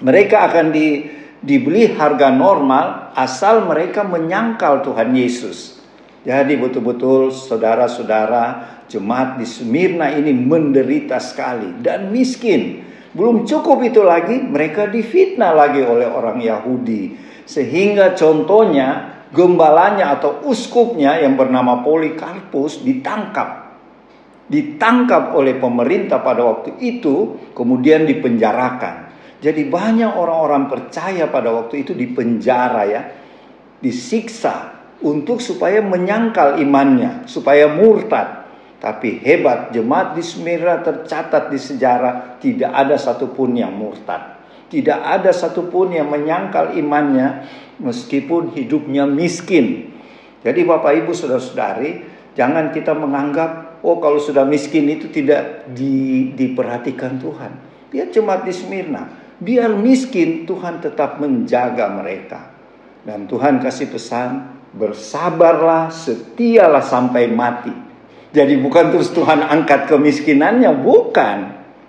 Mereka 0.06 0.46
akan 0.46 0.70
di, 0.70 1.10
dibeli 1.42 1.90
harga 1.90 2.30
normal 2.30 3.10
asal 3.18 3.66
mereka 3.66 4.06
menyangkal 4.06 4.86
Tuhan 4.86 5.10
Yesus. 5.18 5.82
Jadi 6.22 6.54
betul-betul 6.62 7.34
saudara-saudara 7.34 8.78
Jemaat 8.90 9.38
di 9.38 9.46
Smyrna 9.46 10.10
ini 10.14 10.30
menderita 10.30 11.18
sekali 11.18 11.78
dan 11.82 12.10
miskin. 12.14 12.86
Belum 13.14 13.42
cukup 13.46 13.82
itu 13.86 14.02
lagi, 14.02 14.38
mereka 14.38 14.86
difitnah 14.86 15.54
lagi 15.54 15.82
oleh 15.82 16.06
orang 16.06 16.38
Yahudi. 16.38 17.14
Sehingga 17.46 18.14
contohnya 18.14 19.19
gembalanya 19.30 20.18
atau 20.18 20.42
uskupnya 20.46 21.18
yang 21.22 21.38
bernama 21.38 21.82
Polikarpus 21.86 22.82
ditangkap. 22.82 23.70
Ditangkap 24.50 25.38
oleh 25.38 25.54
pemerintah 25.62 26.18
pada 26.18 26.42
waktu 26.42 26.74
itu, 26.82 27.50
kemudian 27.54 28.02
dipenjarakan. 28.02 29.10
Jadi 29.40 29.62
banyak 29.70 30.18
orang-orang 30.18 30.68
percaya 30.68 31.30
pada 31.30 31.54
waktu 31.54 31.86
itu 31.86 31.94
dipenjara 31.94 32.82
ya. 32.90 33.02
Disiksa 33.80 34.76
untuk 35.00 35.40
supaya 35.40 35.80
menyangkal 35.80 36.60
imannya, 36.60 37.24
supaya 37.24 37.70
murtad. 37.70 38.44
Tapi 38.80 39.20
hebat 39.20 39.72
jemaat 39.72 40.16
di 40.16 40.24
Smyrna 40.24 40.80
tercatat 40.80 41.52
di 41.52 41.60
sejarah 41.60 42.40
tidak 42.40 42.72
ada 42.72 42.96
satupun 42.96 43.56
yang 43.56 43.72
murtad. 43.72 44.29
Tidak 44.70 45.00
ada 45.02 45.34
satupun 45.34 45.90
yang 45.90 46.06
menyangkal 46.06 46.78
imannya 46.78 47.44
meskipun 47.82 48.54
hidupnya 48.54 49.04
miskin. 49.04 49.90
Jadi 50.40 50.62
Bapak 50.62 51.04
Ibu 51.04 51.10
Saudara-saudari, 51.10 52.06
jangan 52.38 52.70
kita 52.70 52.94
menganggap 52.94 53.82
oh 53.82 53.98
kalau 53.98 54.22
sudah 54.22 54.46
miskin 54.46 54.86
itu 54.86 55.10
tidak 55.10 55.68
di, 55.74 56.30
diperhatikan 56.32 57.18
Tuhan. 57.18 57.52
Dia 57.90 58.06
jemaat 58.06 58.46
di 58.46 58.54
Smyrna, 58.54 59.34
biar 59.42 59.74
miskin 59.74 60.46
Tuhan 60.46 60.78
tetap 60.78 61.18
menjaga 61.18 61.90
mereka. 61.90 62.54
Dan 63.02 63.26
Tuhan 63.26 63.58
kasih 63.58 63.90
pesan, 63.90 64.62
bersabarlah, 64.78 65.90
setialah 65.90 66.84
sampai 66.84 67.26
mati 67.26 67.90
jadi 68.30 68.62
bukan 68.62 68.94
terus 68.94 69.10
Tuhan 69.10 69.42
angkat 69.42 69.90
kemiskinannya, 69.90 70.70
bukan. 70.86 71.38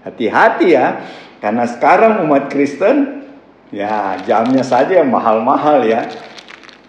Hati-hati 0.02 0.74
ya. 0.74 1.06
Karena 1.42 1.66
sekarang 1.66 2.22
umat 2.30 2.54
Kristen 2.54 3.26
ya 3.74 4.22
jamnya 4.22 4.62
saja 4.62 5.02
yang 5.02 5.10
mahal-mahal 5.10 5.82
ya. 5.84 6.06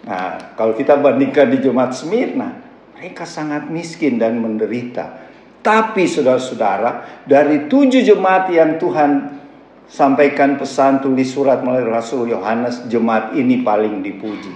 Nah, 0.05 0.53
kalau 0.53 0.77
kita 0.77 0.99
bandingkan 0.99 1.49
di 1.49 1.63
Jumat 1.63 1.95
Smyrna, 1.95 2.59
mereka 2.93 3.25
sangat 3.25 3.71
miskin 3.71 4.21
dan 4.21 4.37
menderita. 4.37 5.25
Tapi 5.63 6.05
saudara-saudara, 6.05 7.23
dari 7.23 7.71
tujuh 7.71 8.03
jemaat 8.03 8.51
yang 8.51 8.75
Tuhan 8.77 9.41
sampaikan 9.87 10.59
pesan 10.59 10.99
tulis 10.99 11.31
surat 11.31 11.63
melalui 11.63 11.87
Rasul 11.87 12.27
Yohanes, 12.27 12.83
jemaat 12.91 13.31
ini 13.33 13.63
paling 13.63 14.03
dipuji. 14.03 14.53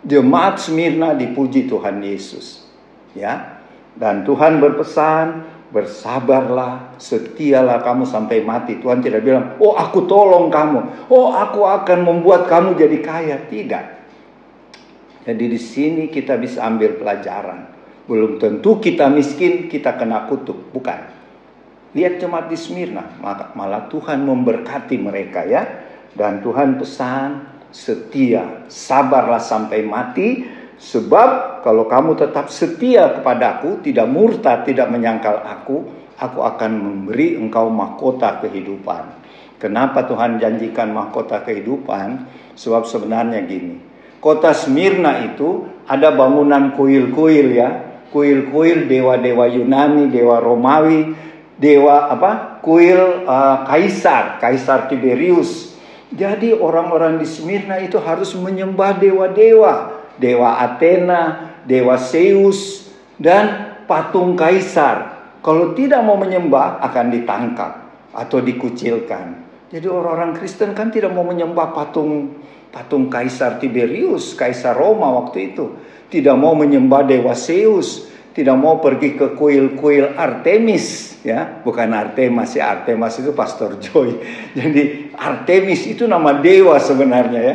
Jemaat 0.00 0.56
Smyrna 0.56 1.12
dipuji 1.12 1.68
Tuhan 1.68 2.00
Yesus. 2.00 2.64
Ya, 3.12 3.60
dan 3.98 4.22
Tuhan 4.22 4.62
berpesan, 4.62 5.49
bersabarlah, 5.70 6.98
setialah 6.98 7.82
kamu 7.86 8.04
sampai 8.06 8.42
mati. 8.42 8.82
Tuhan 8.82 9.00
tidak 9.02 9.22
bilang, 9.22 9.54
oh 9.62 9.78
aku 9.78 10.04
tolong 10.10 10.50
kamu, 10.50 11.08
oh 11.10 11.30
aku 11.30 11.62
akan 11.62 11.98
membuat 12.02 12.50
kamu 12.50 12.74
jadi 12.74 12.98
kaya. 12.98 13.36
Tidak. 13.46 13.84
Jadi 15.30 15.44
di 15.46 15.60
sini 15.60 16.10
kita 16.10 16.34
bisa 16.36 16.66
ambil 16.66 16.98
pelajaran. 16.98 17.70
Belum 18.10 18.42
tentu 18.42 18.82
kita 18.82 19.06
miskin, 19.06 19.70
kita 19.70 19.94
kena 19.94 20.26
kutuk, 20.26 20.74
bukan. 20.74 21.06
Lihat 21.94 22.18
jemaat 22.18 22.50
di 22.50 22.58
Smyrna, 22.58 23.18
malah 23.54 23.86
Tuhan 23.86 24.26
memberkati 24.26 24.98
mereka 24.98 25.46
ya. 25.46 25.62
Dan 26.10 26.42
Tuhan 26.42 26.74
pesan 26.82 27.46
setia, 27.70 28.66
sabarlah 28.66 29.38
sampai 29.38 29.86
mati, 29.86 30.42
sebab 30.80 31.60
kalau 31.60 31.84
kamu 31.84 32.16
tetap 32.16 32.48
setia 32.48 33.20
kepadaku, 33.20 33.84
tidak 33.84 34.08
murtad, 34.08 34.64
tidak 34.64 34.88
menyangkal 34.88 35.44
aku, 35.44 35.84
aku 36.16 36.40
akan 36.40 36.72
memberi 36.80 37.36
engkau 37.36 37.68
mahkota 37.68 38.40
kehidupan. 38.40 39.20
Kenapa 39.60 40.08
Tuhan 40.08 40.40
janjikan 40.40 40.88
mahkota 40.88 41.44
kehidupan? 41.44 42.24
Sebab 42.56 42.88
sebenarnya 42.88 43.44
gini, 43.44 43.76
kota 44.24 44.56
Smyrna 44.56 45.20
itu 45.32 45.68
ada 45.84 46.12
bangunan 46.16 46.72
kuil-kuil 46.72 47.56
ya, 47.56 47.68
kuil-kuil 48.08 48.88
dewa-dewa 48.88 49.44
Yunani, 49.52 50.08
dewa 50.08 50.40
Romawi, 50.40 51.12
dewa 51.60 52.08
apa? 52.08 52.60
Kuil 52.64 53.28
uh, 53.28 53.68
kaisar, 53.68 54.40
kaisar 54.40 54.88
Tiberius. 54.88 55.76
Jadi 56.10 56.56
orang-orang 56.56 57.20
di 57.20 57.28
Smyrna 57.28 57.78
itu 57.84 58.00
harus 58.00 58.32
menyembah 58.32 58.96
dewa-dewa, 58.96 59.99
dewa 60.20 60.60
Athena, 60.60 61.50
dewa 61.64 61.96
Zeus, 61.96 62.92
dan 63.16 63.80
patung 63.88 64.36
kaisar. 64.36 65.18
Kalau 65.40 65.72
tidak 65.72 66.04
mau 66.04 66.20
menyembah 66.20 66.84
akan 66.84 67.06
ditangkap 67.08 67.72
atau 68.12 68.38
dikucilkan. 68.44 69.48
Jadi 69.72 69.86
orang-orang 69.88 70.36
Kristen 70.36 70.76
kan 70.76 70.92
tidak 70.92 71.16
mau 71.16 71.24
menyembah 71.24 71.72
patung 71.72 72.36
patung 72.70 73.10
Kaisar 73.10 73.58
Tiberius, 73.58 74.34
Kaisar 74.34 74.78
Roma 74.78 75.10
waktu 75.22 75.54
itu. 75.54 75.74
Tidak 76.10 76.34
mau 76.34 76.58
menyembah 76.58 77.06
dewa 77.06 77.38
Zeus, 77.38 78.10
tidak 78.34 78.58
mau 78.58 78.82
pergi 78.82 79.14
ke 79.14 79.38
kuil-kuil 79.38 80.18
Artemis, 80.18 81.18
ya, 81.22 81.62
bukan 81.62 81.94
Artemis 81.94 82.58
ya, 82.58 82.74
Artemis 82.74 83.22
itu 83.22 83.30
Pastor 83.30 83.78
Joy. 83.78 84.18
Jadi 84.58 85.14
Artemis 85.14 85.86
itu 85.86 86.10
nama 86.10 86.34
dewa 86.34 86.78
sebenarnya 86.82 87.40
ya. 87.42 87.54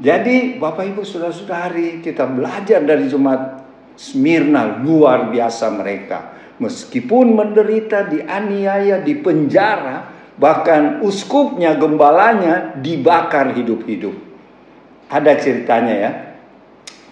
Jadi 0.00 0.56
Bapak 0.56 0.88
Ibu 0.92 1.02
Saudara-saudari, 1.04 2.00
kita 2.00 2.24
belajar 2.24 2.80
dari 2.80 3.08
Jumat 3.10 3.64
Smyrna 3.96 4.80
luar 4.80 5.28
biasa 5.28 5.68
mereka. 5.68 6.32
Meskipun 6.56 7.36
menderita, 7.36 8.06
dianiaya, 8.08 9.02
di 9.04 9.18
penjara, 9.20 10.12
Bahkan 10.32 11.04
uskupnya, 11.04 11.76
gembalanya 11.76 12.74
dibakar 12.80 13.52
hidup-hidup. 13.52 14.16
Ada 15.12 15.36
ceritanya 15.36 15.94
ya. 15.94 16.10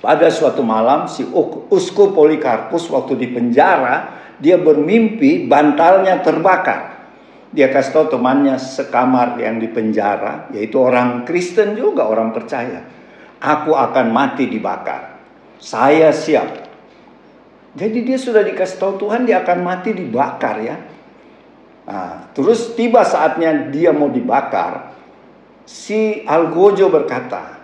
Pada 0.00 0.32
suatu 0.32 0.64
malam 0.64 1.04
si 1.04 1.22
uskup 1.68 2.16
Polikarpus 2.16 2.88
waktu 2.88 3.20
di 3.20 3.28
penjara, 3.28 4.16
dia 4.40 4.56
bermimpi 4.56 5.44
bantalnya 5.44 6.24
terbakar. 6.24 6.99
Dia 7.50 7.66
kasih 7.74 7.90
tahu 7.90 8.06
temannya 8.14 8.54
sekamar 8.62 9.34
yang 9.42 9.58
di 9.58 9.66
penjara, 9.66 10.46
yaitu 10.54 10.78
orang 10.78 11.26
Kristen 11.26 11.74
juga, 11.74 12.06
orang 12.06 12.30
percaya. 12.30 12.86
Aku 13.42 13.74
akan 13.74 14.14
mati 14.14 14.46
dibakar. 14.46 15.18
Saya 15.58 16.14
siap. 16.14 16.70
Jadi 17.74 18.06
dia 18.06 18.18
sudah 18.18 18.46
dikasih 18.46 18.78
tahu 18.78 19.02
Tuhan 19.02 19.26
dia 19.26 19.42
akan 19.42 19.58
mati 19.66 19.90
dibakar 19.90 20.62
ya. 20.62 20.76
Nah, 21.90 22.30
terus 22.38 22.78
tiba 22.78 23.02
saatnya 23.02 23.70
dia 23.74 23.90
mau 23.90 24.06
dibakar. 24.06 24.94
Si 25.66 26.22
Algojo 26.22 26.86
berkata, 26.86 27.62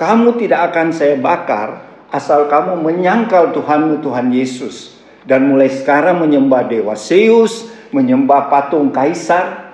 kamu 0.00 0.40
tidak 0.40 0.72
akan 0.72 0.92
saya 0.96 1.16
bakar 1.20 1.84
asal 2.08 2.48
kamu 2.48 2.80
menyangkal 2.80 3.52
Tuhanmu 3.52 4.00
Tuhan 4.00 4.32
Yesus. 4.32 4.96
Dan 5.26 5.50
mulai 5.50 5.68
sekarang 5.68 6.22
menyembah 6.22 6.70
Dewa 6.70 6.94
Zeus, 6.94 7.75
menyembah 7.96 8.52
patung 8.52 8.92
Kaisar. 8.92 9.72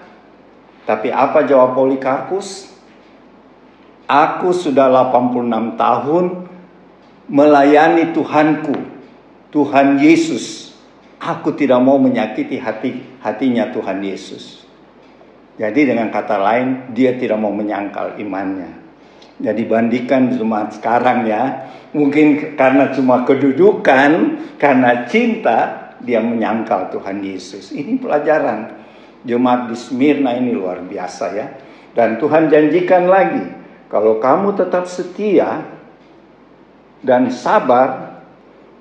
Tapi 0.87 1.11
apa 1.11 1.43
jawab 1.43 1.75
Polikarpus? 1.75 2.71
Aku 4.07 4.55
sudah 4.55 4.87
86 5.11 5.75
tahun 5.79 6.25
melayani 7.27 8.15
Tuhanku, 8.15 8.77
Tuhan 9.51 9.99
Yesus 9.99 10.73
Aku 11.23 11.55
tidak 11.55 11.79
mau 11.79 12.03
menyakiti 12.03 12.59
hati 12.59 12.99
hatinya 13.23 13.71
Tuhan 13.71 14.03
Yesus. 14.03 14.67
Jadi 15.55 15.87
dengan 15.87 16.11
kata 16.11 16.35
lain, 16.35 16.91
dia 16.91 17.15
tidak 17.15 17.39
mau 17.39 17.55
menyangkal 17.55 18.19
imannya. 18.19 18.83
Jadi 19.39 19.63
bandingkan 19.63 20.35
cuma 20.35 20.67
sekarang 20.75 21.31
ya, 21.31 21.71
mungkin 21.95 22.59
karena 22.59 22.91
cuma 22.91 23.23
kedudukan, 23.23 24.11
karena 24.59 25.07
cinta, 25.07 25.82
dia 26.03 26.21
menyangkal 26.21 26.91
Tuhan 26.91 27.23
Yesus. 27.23 27.71
Ini 27.73 27.99
pelajaran 28.03 28.83
Jemaat 29.23 29.71
di 29.71 29.77
Smyrna 29.79 30.35
ini 30.35 30.51
luar 30.51 30.83
biasa 30.83 31.25
ya. 31.31 31.47
Dan 31.95 32.19
Tuhan 32.19 32.51
janjikan 32.51 33.07
lagi, 33.07 33.45
kalau 33.87 34.19
kamu 34.19 34.59
tetap 34.59 34.91
setia 34.91 35.63
dan 37.05 37.31
sabar 37.31 38.19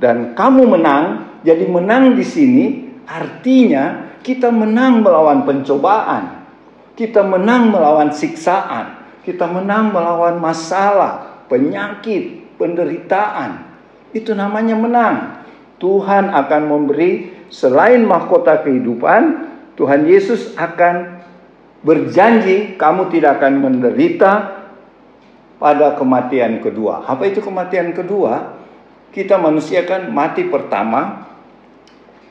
dan 0.02 0.34
kamu 0.34 0.66
menang, 0.66 1.38
jadi 1.46 1.70
menang 1.70 2.18
di 2.18 2.26
sini 2.26 2.66
artinya 3.06 4.18
kita 4.26 4.50
menang 4.50 5.06
melawan 5.06 5.46
pencobaan. 5.46 6.42
Kita 6.98 7.22
menang 7.22 7.70
melawan 7.70 8.10
siksaan. 8.10 9.02
Kita 9.22 9.46
menang 9.46 9.94
melawan 9.94 10.42
masalah, 10.42 11.46
penyakit, 11.46 12.58
penderitaan. 12.58 13.70
Itu 14.10 14.34
namanya 14.34 14.74
menang. 14.74 15.41
Tuhan 15.82 16.30
akan 16.30 16.62
memberi 16.70 17.34
selain 17.50 18.06
mahkota 18.06 18.62
kehidupan, 18.62 19.50
Tuhan 19.74 20.06
Yesus 20.06 20.54
akan 20.54 21.26
berjanji 21.82 22.78
kamu 22.78 23.10
tidak 23.10 23.42
akan 23.42 23.54
menderita 23.66 24.62
pada 25.58 25.98
kematian 25.98 26.62
kedua. 26.62 27.10
Apa 27.10 27.26
itu 27.26 27.42
kematian 27.42 27.98
kedua? 27.98 28.62
Kita 29.10 29.42
manusia 29.42 29.82
kan 29.84 30.14
mati 30.14 30.46
pertama 30.46 31.26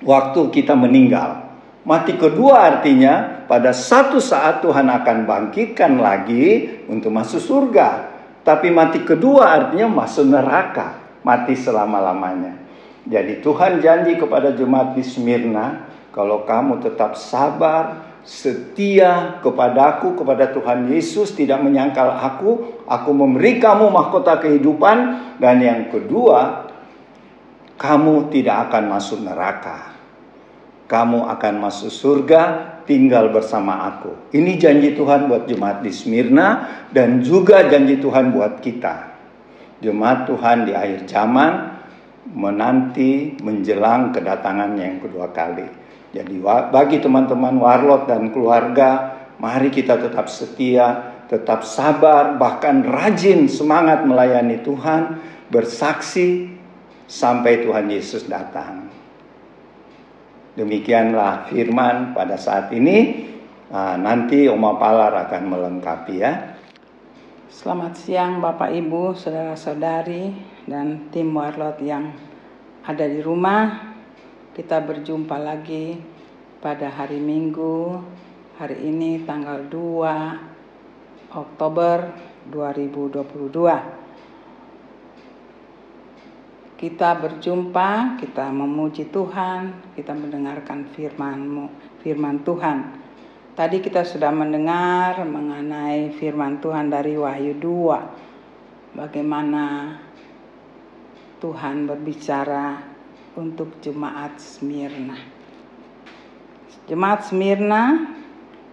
waktu 0.07 0.41
kita 0.55 0.79
meninggal. 0.79 1.51
Mati 1.83 2.15
kedua 2.15 2.71
artinya 2.71 3.45
pada 3.51 3.75
satu 3.75 4.23
saat 4.23 4.63
Tuhan 4.63 4.87
akan 4.87 5.27
bangkitkan 5.27 5.99
lagi 5.99 6.71
untuk 6.87 7.11
masuk 7.11 7.43
surga. 7.43 8.15
Tapi 8.47 8.71
mati 8.71 9.03
kedua 9.03 9.59
artinya 9.59 9.91
masuk 9.91 10.31
neraka, 10.31 10.97
mati 11.27 11.59
selama-lamanya. 11.59 12.70
Jadi 13.09 13.41
Tuhan 13.41 13.81
janji 13.81 14.21
kepada 14.21 14.53
jemaat 14.53 14.93
di 14.93 15.01
Smyrna, 15.01 15.89
kalau 16.13 16.45
kamu 16.45 16.85
tetap 16.85 17.17
sabar, 17.17 18.13
setia 18.27 19.41
kepadaku, 19.41 20.19
kepada 20.21 20.53
Tuhan 20.53 20.93
Yesus, 20.93 21.33
tidak 21.33 21.65
menyangkal 21.65 22.13
aku, 22.21 22.83
aku 22.85 23.11
memberi 23.17 23.57
kamu 23.57 23.89
mahkota 23.89 24.37
kehidupan, 24.43 24.99
dan 25.41 25.57
yang 25.65 25.89
kedua, 25.89 26.69
kamu 27.81 28.29
tidak 28.29 28.69
akan 28.69 28.85
masuk 28.93 29.25
neraka 29.25 30.01
kamu 30.91 31.31
akan 31.39 31.55
masuk 31.63 31.95
surga 31.95 32.43
tinggal 32.83 33.31
bersama 33.31 33.87
aku. 33.95 34.35
Ini 34.35 34.59
janji 34.59 34.99
Tuhan 34.99 35.31
buat 35.31 35.47
jemaat 35.47 35.87
di 35.87 35.95
Smyrna 35.95 36.67
dan 36.91 37.23
juga 37.23 37.63
janji 37.71 38.03
Tuhan 38.03 38.35
buat 38.35 38.59
kita. 38.59 39.07
Jemaat 39.79 40.27
Tuhan 40.27 40.67
di 40.67 40.75
akhir 40.75 41.07
zaman 41.07 41.70
menanti 42.31 43.35
menjelang 43.43 44.15
kedatangannya 44.15 44.85
yang 44.97 45.01
kedua 45.03 45.31
kali. 45.35 45.67
Jadi 46.11 46.43
bagi 46.71 46.99
teman-teman 46.99 47.55
warlot 47.59 48.11
dan 48.11 48.35
keluarga, 48.35 49.15
mari 49.39 49.71
kita 49.71 49.99
tetap 49.99 50.27
setia, 50.27 51.15
tetap 51.31 51.63
sabar, 51.63 52.35
bahkan 52.35 52.83
rajin 52.83 53.47
semangat 53.47 54.03
melayani 54.03 54.59
Tuhan, 54.67 55.23
bersaksi 55.47 56.51
sampai 57.07 57.63
Tuhan 57.63 57.87
Yesus 57.91 58.27
datang. 58.27 58.91
Demikianlah 60.59 61.47
firman 61.47 62.11
pada 62.11 62.35
saat 62.35 62.75
ini. 62.75 63.31
Nah, 63.71 63.95
nanti 63.95 64.51
Oma 64.51 64.75
Palar 64.83 65.15
akan 65.15 65.43
melengkapi 65.47 66.15
ya. 66.19 66.50
Selamat 67.51 67.99
siang 67.99 68.39
Bapak 68.39 68.71
Ibu, 68.71 69.19
saudara-saudari 69.19 70.31
dan 70.71 71.11
tim 71.11 71.35
Warlot 71.35 71.83
yang 71.83 72.15
ada 72.87 73.03
di 73.11 73.19
rumah. 73.19 73.91
Kita 74.55 74.79
berjumpa 74.79 75.35
lagi 75.35 75.99
pada 76.63 76.87
hari 76.87 77.19
Minggu. 77.19 77.99
Hari 78.55 78.87
ini 78.87 79.27
tanggal 79.27 79.67
2 79.67 81.35
Oktober 81.35 82.15
2022 82.55 83.99
kita 86.79 87.19
berjumpa, 87.19 88.15
kita 88.23 88.47
memuji 88.55 89.11
Tuhan, 89.11 89.91
kita 89.99 90.15
mendengarkan 90.15 90.87
firman 90.95 91.67
firman 92.01 92.47
Tuhan. 92.47 93.10
Tadi 93.51 93.83
kita 93.83 94.07
sudah 94.07 94.31
mendengar 94.31 95.27
mengenai 95.27 96.15
firman 96.15 96.63
Tuhan 96.63 96.87
dari 96.87 97.19
Wahyu 97.19 97.59
2. 97.59 98.95
Bagaimana 98.95 99.99
Tuhan 101.43 101.91
berbicara 101.91 102.79
untuk 103.35 103.83
jemaat 103.83 104.39
Smyrna. 104.39 105.19
Jemaat 106.87 107.27
Smyrna, 107.27 108.15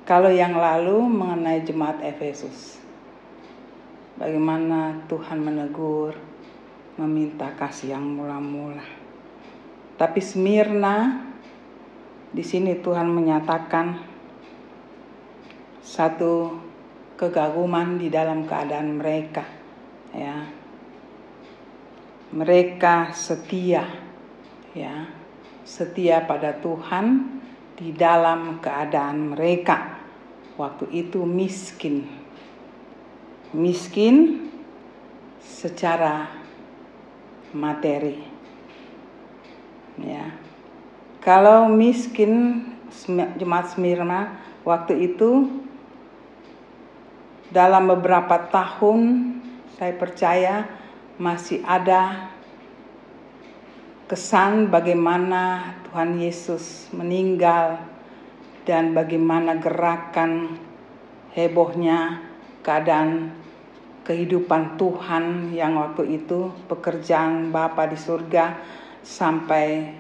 kalau 0.06 0.30
yang 0.30 0.54
lalu 0.54 1.10
mengenai 1.10 1.66
jemaat 1.66 1.98
Efesus, 2.06 2.78
bagaimana 4.22 5.02
Tuhan 5.10 5.42
menegur, 5.42 6.14
meminta 7.02 7.50
kasih 7.58 7.98
yang 7.98 8.06
mula-mula. 8.06 8.86
Tapi 9.98 10.22
Smyrna, 10.22 11.26
di 12.30 12.46
sini 12.46 12.78
Tuhan 12.78 13.10
menyatakan 13.10 14.17
satu 15.88 16.60
kegaguman 17.16 17.96
di 17.96 18.12
dalam 18.12 18.44
keadaan 18.44 19.00
mereka, 19.00 19.48
ya. 20.12 20.44
Mereka 22.28 23.16
setia, 23.16 23.88
ya, 24.76 25.08
setia 25.64 26.28
pada 26.28 26.60
Tuhan 26.60 27.40
di 27.80 27.96
dalam 27.96 28.60
keadaan 28.60 29.32
mereka 29.32 30.04
waktu 30.60 30.92
itu 30.92 31.24
miskin, 31.24 32.04
miskin 33.56 34.52
secara 35.40 36.28
materi, 37.56 38.28
ya. 40.04 40.36
Kalau 41.24 41.72
miskin 41.72 42.64
jemaat 43.40 43.72
Smyrna 43.72 44.36
waktu 44.68 45.12
itu 45.12 45.64
dalam 47.52 47.88
beberapa 47.88 48.52
tahun 48.52 49.34
saya 49.78 49.94
percaya 49.96 50.56
masih 51.16 51.64
ada 51.64 52.32
kesan 54.08 54.72
bagaimana 54.72 55.76
Tuhan 55.88 56.20
Yesus 56.20 56.88
meninggal 56.96 57.80
dan 58.64 58.92
bagaimana 58.92 59.60
gerakan 59.60 60.60
hebohnya 61.36 62.24
keadaan 62.64 63.32
kehidupan 64.08 64.80
Tuhan 64.80 65.52
yang 65.52 65.76
waktu 65.76 66.24
itu 66.24 66.52
pekerjaan 66.72 67.52
Bapa 67.52 67.92
di 67.92 68.00
surga 68.00 68.56
sampai 69.04 69.92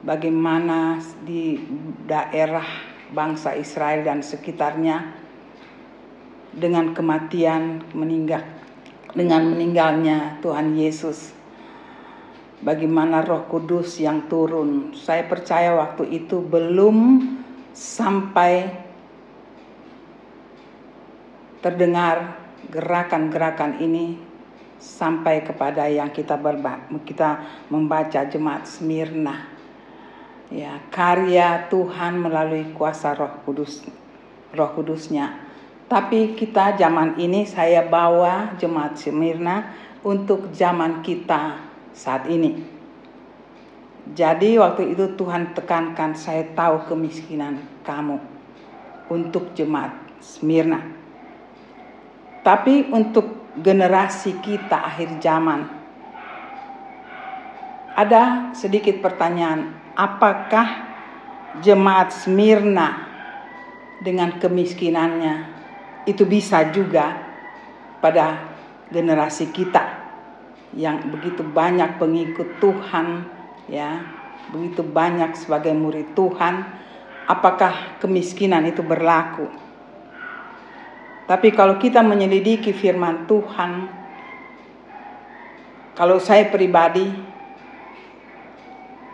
bagaimana 0.00 0.96
di 1.24 1.60
daerah 2.08 2.64
bangsa 3.12 3.52
Israel 3.56 4.00
dan 4.04 4.24
sekitarnya 4.24 5.19
dengan 6.54 6.90
kematian 6.96 7.82
meninggal 7.94 8.42
dengan 9.14 9.54
meninggalnya 9.54 10.38
Tuhan 10.42 10.74
Yesus. 10.74 11.34
Bagaimana 12.60 13.24
Roh 13.24 13.48
Kudus 13.48 13.96
yang 13.96 14.28
turun. 14.28 14.92
Saya 14.92 15.24
percaya 15.24 15.72
waktu 15.72 16.12
itu 16.12 16.44
belum 16.44 17.24
sampai 17.72 18.68
terdengar 21.64 22.36
gerakan-gerakan 22.68 23.80
ini 23.80 24.20
sampai 24.80 25.44
kepada 25.44 25.88
yang 25.88 26.08
kita 26.12 26.36
berba 26.36 26.84
kita 27.04 27.44
membaca 27.72 28.28
jemaat 28.28 28.68
Smyrna. 28.68 29.48
Ya 30.52 30.82
karya 30.92 31.70
Tuhan 31.72 32.20
melalui 32.20 32.76
kuasa 32.76 33.16
Roh 33.16 33.40
Kudus 33.46 33.86
Roh 34.52 34.70
Kudusnya 34.76 35.49
tapi 35.90 36.38
kita 36.38 36.78
zaman 36.78 37.18
ini 37.18 37.42
saya 37.42 37.82
bawa 37.82 38.54
jemaat 38.62 38.94
Smyrna 38.94 39.74
untuk 40.06 40.54
zaman 40.54 41.02
kita 41.02 41.66
saat 41.90 42.30
ini. 42.30 42.62
Jadi 44.14 44.54
waktu 44.54 44.94
itu 44.94 45.18
Tuhan 45.18 45.50
tekankan 45.50 46.14
saya 46.14 46.46
tahu 46.54 46.86
kemiskinan 46.86 47.58
kamu 47.82 48.22
untuk 49.10 49.50
jemaat 49.58 49.90
Smyrna. 50.22 50.78
Tapi 52.46 52.86
untuk 52.94 53.50
generasi 53.58 54.38
kita 54.38 54.94
akhir 54.94 55.18
zaman 55.18 55.66
ada 57.98 58.54
sedikit 58.54 59.02
pertanyaan, 59.02 59.74
apakah 59.98 60.86
jemaat 61.58 62.14
Smyrna 62.14 63.10
dengan 64.00 64.38
kemiskinannya 64.38 65.59
itu 66.08 66.24
bisa 66.24 66.64
juga 66.72 67.16
pada 68.00 68.56
generasi 68.88 69.52
kita 69.52 70.00
yang 70.74 71.02
begitu 71.10 71.42
banyak 71.42 71.98
pengikut 71.98 72.62
Tuhan 72.62 73.26
ya 73.66 74.06
begitu 74.50 74.82
banyak 74.82 75.34
sebagai 75.36 75.74
murid 75.74 76.14
Tuhan 76.14 76.66
apakah 77.30 77.98
kemiskinan 78.02 78.66
itu 78.66 78.82
berlaku? 78.82 79.46
Tapi 81.30 81.54
kalau 81.54 81.78
kita 81.78 82.02
menyelidiki 82.02 82.74
firman 82.74 83.30
Tuhan 83.30 83.86
kalau 85.94 86.18
saya 86.18 86.50
pribadi 86.50 87.06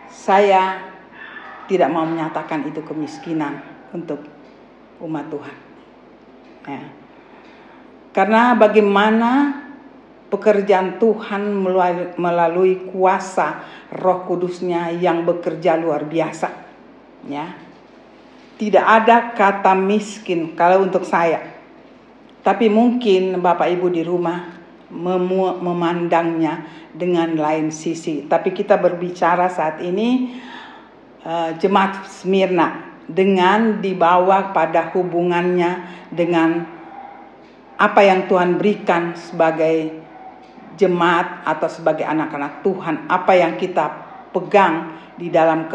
saya 0.09 0.81
tidak 1.69 1.93
mau 1.93 2.07
menyatakan 2.07 2.65
itu 2.65 2.81
kemiskinan 2.81 3.61
untuk 3.93 4.23
umat 5.03 5.29
Tuhan 5.29 5.66
Ya. 6.67 6.83
Karena 8.11 8.51
bagaimana 8.59 9.63
pekerjaan 10.27 10.99
Tuhan 10.99 11.47
melalui, 12.19 12.91
kuasa 12.91 13.63
Roh 13.95 14.27
Kudusnya 14.27 14.91
yang 14.91 15.23
bekerja 15.23 15.79
luar 15.79 16.03
biasa. 16.03 16.49
Ya. 17.31 17.55
Tidak 18.57 18.83
ada 18.83 19.31
kata 19.37 19.77
miskin 19.77 20.57
kalau 20.57 20.83
untuk 20.83 21.07
saya. 21.07 21.55
Tapi 22.41 22.67
mungkin 22.67 23.37
Bapak 23.39 23.69
Ibu 23.69 23.87
di 23.93 24.01
rumah 24.01 24.57
memandangnya 25.61 26.65
dengan 26.95 27.37
lain 27.37 27.69
sisi. 27.69 28.25
Tapi 28.25 28.55
kita 28.55 28.79
berbicara 28.79 29.51
saat 29.51 29.83
ini 29.83 30.39
uh, 31.21 31.53
jemaat 31.59 32.07
Smyrna 32.07 32.86
dengan 33.07 33.79
dibawa 33.79 34.51
pada 34.51 34.91
hubungannya 34.91 36.03
dengan 36.11 36.67
apa 37.79 38.01
yang 38.03 38.27
Tuhan 38.27 38.59
berikan 38.59 39.15
sebagai 39.15 39.95
jemaat 40.75 41.47
atau 41.47 41.71
sebagai 41.71 42.03
anak-anak 42.03 42.61
Tuhan, 42.61 43.07
apa 43.09 43.33
yang 43.33 43.55
kita 43.55 43.85
pegang 44.35 44.93
di 45.17 45.33
dalam 45.33 45.71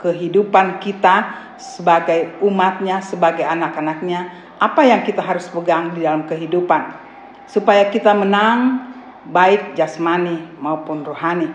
kehidupan 0.00 0.80
kita 0.80 1.14
sebagai 1.60 2.40
umatnya, 2.40 3.04
sebagai 3.04 3.44
anak-anaknya, 3.44 4.30
apa 4.62 4.80
yang 4.86 5.02
kita 5.04 5.20
harus 5.20 5.50
pegang 5.50 5.92
di 5.92 6.06
dalam 6.06 6.24
kehidupan 6.24 7.04
supaya 7.44 7.92
kita 7.92 8.16
menang 8.16 8.88
baik 9.28 9.76
jasmani 9.76 10.40
maupun 10.60 11.04
rohani. 11.04 11.48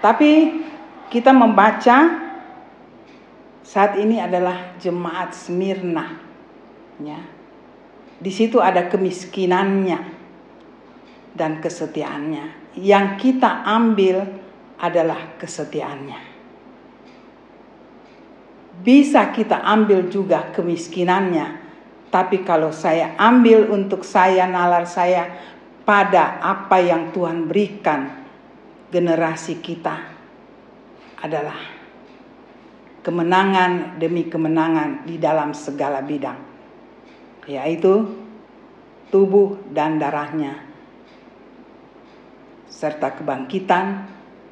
Tapi 0.00 0.64
kita 1.12 1.34
membaca 1.36 2.29
saat 3.60 3.96
ini 4.00 4.18
adalah 4.18 4.76
jemaat 4.80 5.36
Smyrna. 5.36 6.16
Ya. 7.00 7.20
Di 8.20 8.28
situ 8.28 8.60
ada 8.60 8.88
kemiskinannya 8.88 10.00
dan 11.32 11.60
kesetiaannya. 11.64 12.76
Yang 12.76 13.06
kita 13.20 13.64
ambil 13.64 14.28
adalah 14.80 15.36
kesetiaannya. 15.40 16.20
Bisa 18.80 19.28
kita 19.32 19.60
ambil 19.60 20.08
juga 20.08 20.48
kemiskinannya, 20.56 21.60
tapi 22.08 22.40
kalau 22.48 22.72
saya 22.72 23.12
ambil 23.20 23.68
untuk 23.68 24.00
saya, 24.08 24.48
nalar 24.48 24.88
saya 24.88 25.28
pada 25.84 26.40
apa 26.40 26.80
yang 26.80 27.12
Tuhan 27.12 27.44
berikan 27.44 28.24
generasi 28.88 29.60
kita 29.60 30.00
adalah 31.20 31.79
kemenangan 33.00 33.96
demi 33.96 34.28
kemenangan 34.28 35.08
di 35.08 35.16
dalam 35.16 35.56
segala 35.56 36.04
bidang, 36.04 36.36
yaitu 37.48 38.08
tubuh 39.08 39.56
dan 39.72 39.96
darahnya, 39.96 40.60
serta 42.68 43.16
kebangkitan, 43.16 44.06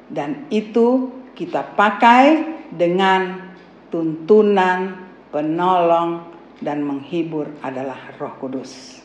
dan 0.09 0.49
itu 0.49 1.13
kita 1.37 1.63
pakai 1.77 2.59
dengan 2.73 3.53
tuntunan, 3.93 5.07
penolong, 5.29 6.27
dan 6.59 6.83
menghibur 6.83 7.47
adalah 7.63 7.97
Roh 8.19 8.35
Kudus. 8.37 8.99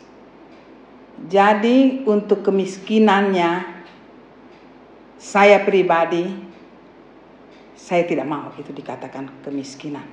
Jadi, 1.31 2.03
untuk 2.11 2.43
kemiskinannya, 2.43 3.63
saya 5.15 5.63
pribadi 5.63 6.27
saya 7.75 8.07
tidak 8.07 8.27
mau 8.27 8.55
itu 8.55 8.71
dikatakan 8.71 9.43
kemiskinan. 9.43 10.07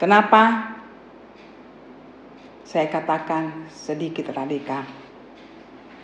Kenapa? 0.00 0.76
Saya 2.64 2.88
katakan 2.88 3.68
sedikit 3.68 4.32
radikal. 4.32 4.88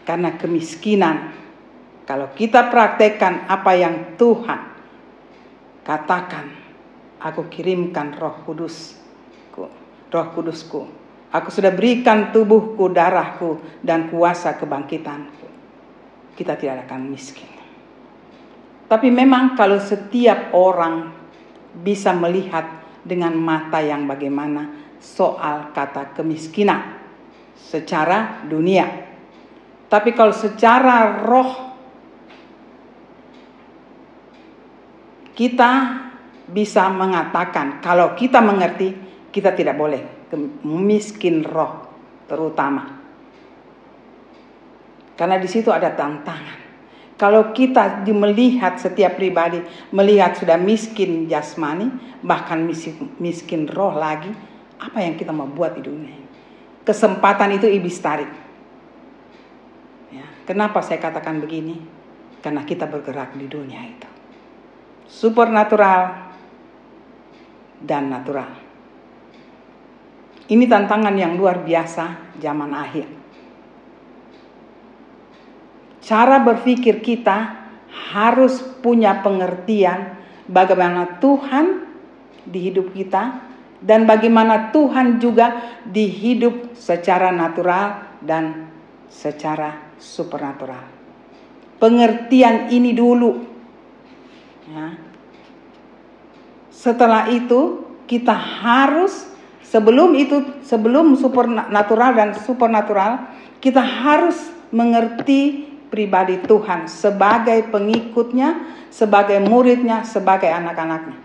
Karena 0.04 0.36
kemiskinan, 0.36 1.32
kalau 2.04 2.30
kita 2.36 2.68
praktekkan 2.68 3.48
apa 3.48 3.72
yang 3.74 4.14
Tuhan 4.20 4.60
katakan, 5.82 6.46
aku 7.18 7.48
kirimkan 7.48 8.14
roh 8.20 8.44
kudusku, 8.44 9.66
roh 10.12 10.28
kudusku. 10.36 11.06
Aku 11.34 11.48
sudah 11.50 11.74
berikan 11.74 12.30
tubuhku, 12.30 12.86
darahku, 12.92 13.58
dan 13.82 14.06
kuasa 14.12 14.54
kebangkitanku. 14.54 15.48
Kita 16.38 16.54
tidak 16.54 16.86
akan 16.86 17.10
miskin. 17.10 17.55
Tapi 18.86 19.10
memang 19.10 19.58
kalau 19.58 19.82
setiap 19.82 20.54
orang 20.54 21.10
bisa 21.82 22.14
melihat 22.14 22.64
dengan 23.02 23.34
mata 23.34 23.82
yang 23.82 24.06
bagaimana 24.06 24.70
soal 25.02 25.74
kata 25.74 26.14
kemiskinan 26.14 26.98
secara 27.54 28.46
dunia. 28.46 29.06
Tapi 29.86 30.10
kalau 30.14 30.34
secara 30.34 31.22
roh 31.22 31.50
kita 35.34 35.72
bisa 36.46 36.86
mengatakan 36.90 37.82
kalau 37.82 38.14
kita 38.14 38.38
mengerti 38.38 38.94
kita 39.34 39.50
tidak 39.54 39.74
boleh 39.74 40.30
miskin 40.66 41.42
roh 41.42 41.86
terutama. 42.26 42.98
Karena 45.16 45.36
di 45.40 45.48
situ 45.48 45.72
ada 45.72 45.94
tantangan. 45.94 46.65
Kalau 47.16 47.56
kita 47.56 48.04
melihat 48.12 48.76
setiap 48.76 49.16
pribadi 49.16 49.64
melihat 49.88 50.36
sudah 50.36 50.60
miskin 50.60 51.24
jasmani, 51.24 51.88
bahkan 52.20 52.60
miskin, 52.60 53.16
miskin 53.16 53.64
roh 53.64 53.96
lagi, 53.96 54.28
apa 54.76 55.00
yang 55.00 55.16
kita 55.16 55.32
mau 55.32 55.48
buat 55.48 55.80
di 55.80 55.82
dunia? 55.84 56.12
Kesempatan 56.84 57.56
itu 57.56 57.64
iblis 57.72 57.96
tarik. 58.04 58.28
Ya, 60.12 60.28
kenapa 60.44 60.84
saya 60.84 61.00
katakan 61.00 61.40
begini? 61.40 61.80
Karena 62.44 62.68
kita 62.68 62.84
bergerak 62.84 63.32
di 63.32 63.48
dunia 63.48 63.80
itu. 63.80 64.08
Supernatural 65.08 66.30
dan 67.80 68.12
natural. 68.12 68.52
Ini 70.46 70.64
tantangan 70.68 71.16
yang 71.16 71.34
luar 71.34 71.64
biasa 71.64 72.36
zaman 72.38 72.70
akhir 72.76 73.25
cara 76.06 76.38
berpikir 76.38 77.02
kita 77.02 77.66
harus 78.14 78.62
punya 78.78 79.26
pengertian 79.26 80.14
bagaimana 80.46 81.18
Tuhan 81.18 81.82
di 82.46 82.70
hidup 82.70 82.94
kita 82.94 83.42
dan 83.82 84.06
bagaimana 84.06 84.70
Tuhan 84.70 85.18
juga 85.18 85.58
di 85.82 86.06
hidup 86.06 86.78
secara 86.78 87.34
natural 87.34 88.06
dan 88.22 88.70
secara 89.10 89.98
supernatural. 89.98 90.86
Pengertian 91.82 92.70
ini 92.72 92.94
dulu. 92.94 93.42
Ya. 94.70 94.96
Setelah 96.70 97.28
itu 97.34 97.84
kita 98.06 98.32
harus 98.32 99.26
sebelum 99.66 100.14
itu 100.14 100.62
sebelum 100.62 101.18
supernatural 101.18 102.14
dan 102.14 102.30
supernatural 102.38 103.26
kita 103.58 103.82
harus 103.82 104.38
mengerti 104.70 105.75
pribadi 105.88 106.42
Tuhan 106.42 106.90
sebagai 106.90 107.70
pengikutnya, 107.70 108.62
sebagai 108.90 109.38
muridnya, 109.42 110.02
sebagai 110.02 110.50
anak-anaknya. 110.50 111.18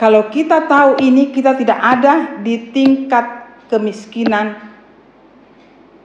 Kalau 0.00 0.32
kita 0.32 0.66
tahu 0.66 0.98
ini, 0.98 1.30
kita 1.30 1.54
tidak 1.54 1.78
ada 1.78 2.42
di 2.42 2.74
tingkat 2.74 3.46
kemiskinan 3.70 4.58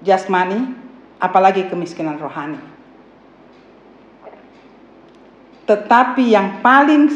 jasmani, 0.06 0.78
apalagi 1.17 1.65
kemiskinan 1.65 2.22
rohani. 2.22 2.62
Tetapi 5.65 6.24
yang 6.30 6.62
paling 6.62 7.10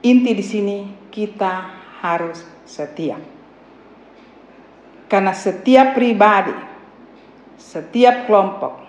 inti 0.00 0.32
di 0.32 0.44
sini, 0.44 0.78
kita 1.12 1.68
harus 2.00 2.40
setia. 2.64 3.20
Karena 5.10 5.34
setiap 5.34 5.92
pribadi 5.92 6.69
setiap 7.60 8.24
kelompok 8.24 8.80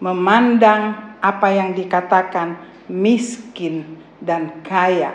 memandang 0.00 1.14
apa 1.20 1.48
yang 1.52 1.76
dikatakan 1.76 2.56
miskin 2.88 4.00
dan 4.24 4.64
kaya. 4.64 5.12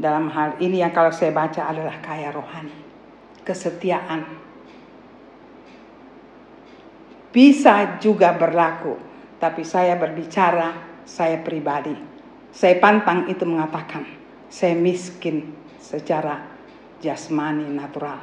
Dalam 0.00 0.32
hal 0.32 0.56
ini 0.64 0.80
yang 0.80 0.90
kalau 0.96 1.12
saya 1.12 1.30
baca 1.30 1.70
adalah 1.70 2.00
kaya 2.00 2.32
rohani. 2.32 2.72
Kesetiaan. 3.44 4.24
Bisa 7.30 8.00
juga 8.00 8.32
berlaku. 8.34 8.96
Tapi 9.36 9.60
saya 9.64 9.96
berbicara, 10.00 11.00
saya 11.04 11.40
pribadi. 11.40 11.92
Saya 12.50 12.76
pantang 12.80 13.28
itu 13.28 13.44
mengatakan, 13.44 14.04
saya 14.48 14.74
miskin 14.76 15.52
secara 15.78 16.48
jasmani 17.00 17.68
natural. 17.68 18.20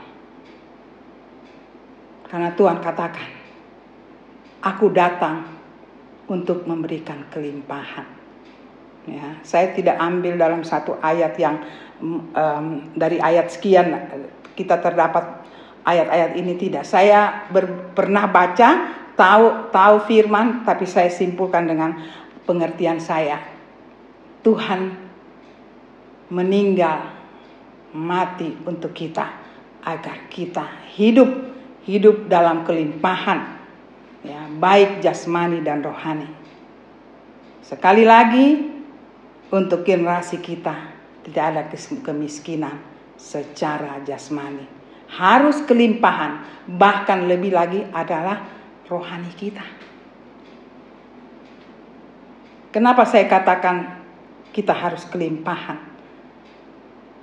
Karena 2.28 2.52
Tuhan 2.54 2.84
katakan, 2.84 3.37
Aku 4.68 4.92
datang 4.92 5.48
untuk 6.28 6.68
memberikan 6.68 7.24
kelimpahan. 7.32 8.04
Ya, 9.08 9.40
saya 9.40 9.72
tidak 9.72 9.96
ambil 9.96 10.36
dalam 10.36 10.68
satu 10.68 11.00
ayat 11.00 11.40
yang 11.40 11.64
um, 12.04 12.92
dari 12.92 13.24
ayat 13.24 13.48
sekian 13.48 13.96
kita 14.52 14.84
terdapat 14.84 15.48
ayat-ayat 15.88 16.36
ini 16.36 16.60
tidak. 16.60 16.84
Saya 16.84 17.48
ber, 17.48 17.96
pernah 17.96 18.28
baca, 18.28 18.92
tahu 19.16 19.72
tahu 19.72 19.96
firman, 20.04 20.68
tapi 20.68 20.84
saya 20.84 21.08
simpulkan 21.08 21.64
dengan 21.64 21.96
pengertian 22.44 23.00
saya. 23.00 23.40
Tuhan 24.44 24.92
meninggal 26.28 27.08
mati 27.96 28.52
untuk 28.68 28.92
kita 28.92 29.32
agar 29.88 30.28
kita 30.28 30.92
hidup 31.00 31.32
hidup 31.88 32.28
dalam 32.28 32.68
kelimpahan 32.68 33.57
ya, 34.26 34.48
baik 34.50 35.04
jasmani 35.04 35.62
dan 35.62 35.82
rohani. 35.82 36.30
Sekali 37.62 38.08
lagi, 38.08 38.48
untuk 39.52 39.84
generasi 39.88 40.40
kita 40.40 40.76
tidak 41.28 41.44
ada 41.52 41.62
kemiskinan 42.04 42.80
secara 43.20 44.00
jasmani. 44.04 44.64
Harus 45.08 45.64
kelimpahan, 45.64 46.44
bahkan 46.68 47.28
lebih 47.28 47.56
lagi 47.56 47.84
adalah 47.96 48.44
rohani 48.88 49.32
kita. 49.36 49.64
Kenapa 52.76 53.08
saya 53.08 53.26
katakan 53.32 54.04
kita 54.52 54.76
harus 54.76 55.08
kelimpahan? 55.08 55.80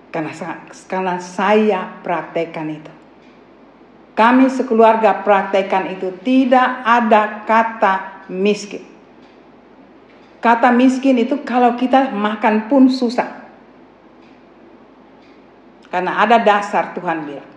Karena, 0.09 0.33
karena 0.89 1.15
saya 1.21 2.01
praktekkan 2.01 2.69
itu. 2.73 3.04
Kami 4.15 4.47
sekeluarga 4.47 5.27
praktekkan 5.27 5.91
itu 5.91 6.15
tidak 6.23 6.87
ada 6.87 7.43
kata 7.43 8.23
miskin. 8.31 8.87
Kata 10.39 10.71
miskin 10.71 11.19
itu 11.19 11.43
kalau 11.43 11.75
kita 11.75 12.15
makan 12.15 12.71
pun 12.71 12.87
susah. 12.87 13.43
Karena 15.91 16.23
ada 16.23 16.39
dasar 16.39 16.95
Tuhan 16.95 17.27
bilang. 17.27 17.51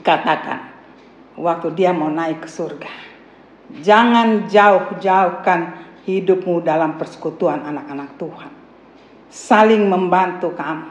Katakan 0.00 0.70
waktu 1.34 1.74
dia 1.74 1.90
mau 1.90 2.06
naik 2.06 2.46
ke 2.46 2.48
surga. 2.48 2.92
Jangan 3.82 4.46
jauh-jauhkan 4.46 5.60
hidupmu 6.06 6.62
dalam 6.62 7.02
persekutuan 7.02 7.66
anak-anak 7.66 8.14
Tuhan. 8.14 8.52
Saling 9.30 9.90
membantu 9.90 10.54
kamu 10.54 10.90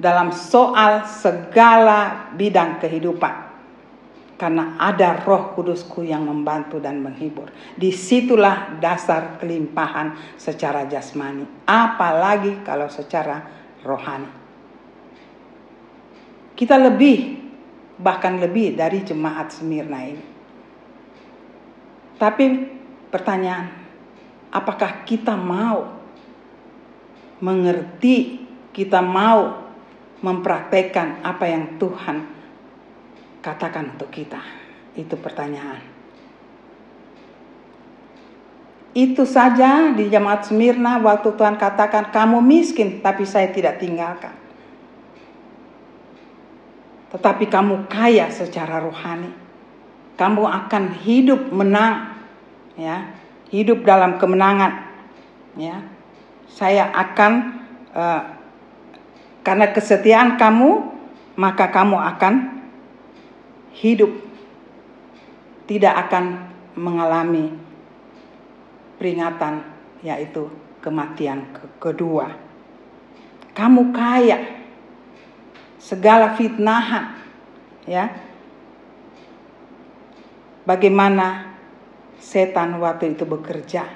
dalam 0.00 0.32
soal 0.32 1.04
segala 1.08 2.32
bidang 2.36 2.76
kehidupan 2.80 3.47
karena 4.38 4.78
ada 4.78 5.18
roh 5.26 5.50
kudusku 5.58 6.06
yang 6.06 6.22
membantu 6.22 6.78
dan 6.78 7.02
menghibur. 7.02 7.50
Di 7.74 7.90
situlah 7.90 8.78
dasar 8.78 9.42
kelimpahan 9.42 10.38
secara 10.38 10.86
jasmani. 10.86 11.42
Apalagi 11.66 12.62
kalau 12.62 12.86
secara 12.86 13.42
rohani. 13.82 14.30
Kita 16.54 16.78
lebih, 16.78 17.38
bahkan 17.98 18.38
lebih 18.38 18.78
dari 18.78 19.02
jemaat 19.02 19.50
Semirna 19.50 20.00
ini. 20.06 20.24
Tapi 22.18 22.44
pertanyaan, 23.10 23.74
apakah 24.54 25.02
kita 25.02 25.34
mau 25.34 25.98
mengerti, 27.42 28.46
kita 28.70 29.02
mau 29.02 29.66
mempraktekkan 30.18 31.22
apa 31.22 31.46
yang 31.46 31.78
Tuhan 31.78 32.37
katakan 33.44 33.96
untuk 33.96 34.10
kita? 34.10 34.40
Itu 34.98 35.14
pertanyaan. 35.18 35.84
Itu 38.96 39.22
saja 39.28 39.94
di 39.94 40.10
jemaat 40.10 40.50
Smyrna 40.50 40.98
waktu 40.98 41.30
Tuhan 41.38 41.54
katakan 41.54 42.10
kamu 42.10 42.42
miskin 42.42 42.98
tapi 42.98 43.22
saya 43.22 43.52
tidak 43.54 43.78
tinggalkan. 43.78 44.34
Tetapi 47.08 47.48
kamu 47.48 47.86
kaya 47.88 48.28
secara 48.28 48.82
rohani. 48.82 49.48
kamu 50.18 50.42
akan 50.42 50.98
hidup 51.06 51.54
menang 51.54 52.18
ya 52.74 53.14
hidup 53.54 53.86
dalam 53.86 54.18
kemenangan 54.18 54.82
ya 55.54 55.78
saya 56.50 56.90
akan 56.90 57.32
uh, 57.94 58.22
karena 59.46 59.70
kesetiaan 59.70 60.34
kamu 60.34 60.90
maka 61.38 61.70
kamu 61.70 61.94
akan 61.94 62.57
hidup 63.76 64.10
tidak 65.68 66.08
akan 66.08 66.48
mengalami 66.78 67.52
peringatan 68.96 69.62
yaitu 70.00 70.48
kematian 70.80 71.42
ke 71.52 71.64
kedua. 71.78 72.32
Kamu 73.52 73.90
kaya. 73.90 74.38
Segala 75.78 76.34
fitnahan 76.34 77.14
ya. 77.86 78.10
Bagaimana 80.66 81.54
setan 82.18 82.76
waktu 82.82 83.14
itu 83.14 83.24
bekerja 83.24 83.86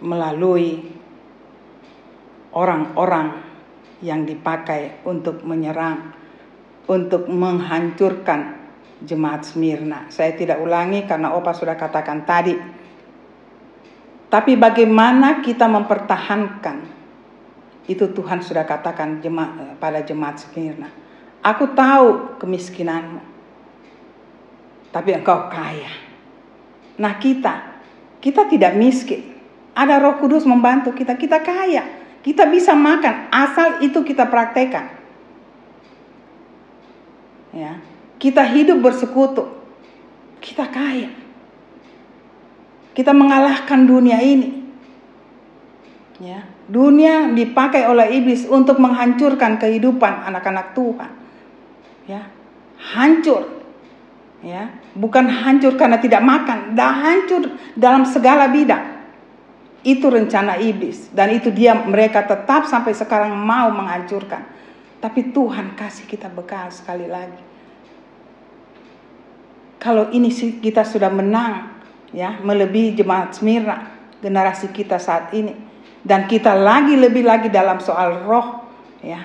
melalui 0.00 0.86
orang-orang 2.56 3.42
yang 4.00 4.24
dipakai 4.24 5.04
untuk 5.04 5.44
menyerang, 5.44 6.14
untuk 6.86 7.26
menghancurkan 7.26 8.66
jemaat 9.02 9.44
Smyrna. 9.44 10.08
Saya 10.08 10.32
tidak 10.34 10.62
ulangi 10.62 11.04
karena 11.04 11.34
Opa 11.34 11.52
sudah 11.52 11.76
katakan 11.76 12.24
tadi. 12.24 12.54
Tapi 14.26 14.58
bagaimana 14.58 15.42
kita 15.42 15.70
mempertahankan 15.70 16.96
itu 17.86 18.10
Tuhan 18.10 18.42
sudah 18.42 18.66
katakan 18.66 19.22
jemaat, 19.22 19.78
pada 19.78 20.02
jemaat 20.02 20.42
Smyrna. 20.42 20.90
Aku 21.46 21.70
tahu 21.78 22.38
kemiskinanmu, 22.42 23.22
tapi 24.90 25.14
engkau 25.14 25.46
kaya. 25.46 25.94
Nah 26.98 27.14
kita, 27.22 27.78
kita 28.18 28.50
tidak 28.50 28.74
miskin. 28.74 29.38
Ada 29.76 30.02
roh 30.02 30.18
kudus 30.18 30.42
membantu 30.42 30.90
kita, 30.90 31.14
kita 31.14 31.38
kaya. 31.38 31.86
Kita 32.26 32.50
bisa 32.50 32.74
makan, 32.74 33.30
asal 33.30 33.78
itu 33.86 34.02
kita 34.02 34.26
praktekkan. 34.26 34.90
Ya, 37.56 37.80
kita 38.20 38.44
hidup 38.44 38.84
bersekutu, 38.84 39.48
kita 40.44 40.68
kaya. 40.68 41.08
Kita 42.92 43.12
mengalahkan 43.12 43.84
dunia 43.84 44.20
ini. 44.20 44.64
Ya, 46.16 46.48
dunia 46.64 47.28
dipakai 47.32 47.84
oleh 47.84 48.08
iblis 48.16 48.48
untuk 48.48 48.80
menghancurkan 48.80 49.60
kehidupan 49.60 50.24
anak-anak 50.28 50.72
Tuhan. 50.72 51.12
Ya, 52.08 52.28
hancur. 52.80 53.52
Ya. 54.40 54.72
Bukan 54.96 55.28
hancur 55.28 55.76
karena 55.76 56.00
tidak 56.00 56.24
makan. 56.24 56.72
Dah 56.72 56.92
hancur 56.92 57.52
dalam 57.76 58.08
segala 58.08 58.48
bidang. 58.48 58.96
Itu 59.84 60.08
rencana 60.08 60.56
iblis. 60.56 61.12
Dan 61.12 61.36
itu 61.36 61.52
dia 61.52 61.76
mereka 61.76 62.24
tetap 62.24 62.64
sampai 62.64 62.96
sekarang 62.96 63.36
mau 63.36 63.68
menghancurkan. 63.72 64.44
Tapi 65.04 65.36
Tuhan 65.36 65.76
kasih 65.76 66.08
kita 66.08 66.32
bekal 66.32 66.72
sekali 66.72 67.04
lagi 67.04 67.45
kalau 69.76 70.08
ini 70.10 70.32
kita 70.60 70.82
sudah 70.82 71.12
menang 71.12 71.82
ya 72.14 72.40
melebihi 72.40 72.96
jemaat 72.96 73.36
Smyrna 73.36 73.92
generasi 74.20 74.72
kita 74.72 74.96
saat 74.96 75.32
ini 75.36 75.52
dan 76.06 76.24
kita 76.24 76.56
lagi 76.56 76.96
lebih 76.96 77.26
lagi 77.26 77.52
dalam 77.52 77.82
soal 77.82 78.24
roh 78.24 78.64
ya 79.04 79.20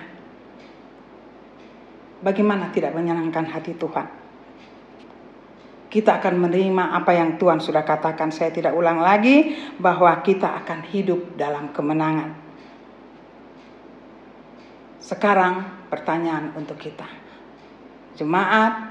bagaimana 2.21 2.73
tidak 2.73 2.91
menyenangkan 2.93 3.47
hati 3.47 3.77
Tuhan 3.77 4.21
kita 5.91 6.23
akan 6.23 6.47
menerima 6.47 6.95
apa 6.95 7.11
yang 7.11 7.35
Tuhan 7.35 7.59
sudah 7.59 7.83
katakan. 7.83 8.31
Saya 8.31 8.55
tidak 8.55 8.71
ulang 8.71 9.03
lagi 9.03 9.59
bahwa 9.75 10.23
kita 10.23 10.63
akan 10.63 10.87
hidup 10.87 11.35
dalam 11.35 11.75
kemenangan. 11.75 12.31
Sekarang 15.03 15.83
pertanyaan 15.91 16.55
untuk 16.55 16.79
kita. 16.79 17.03
Jemaat, 18.15 18.90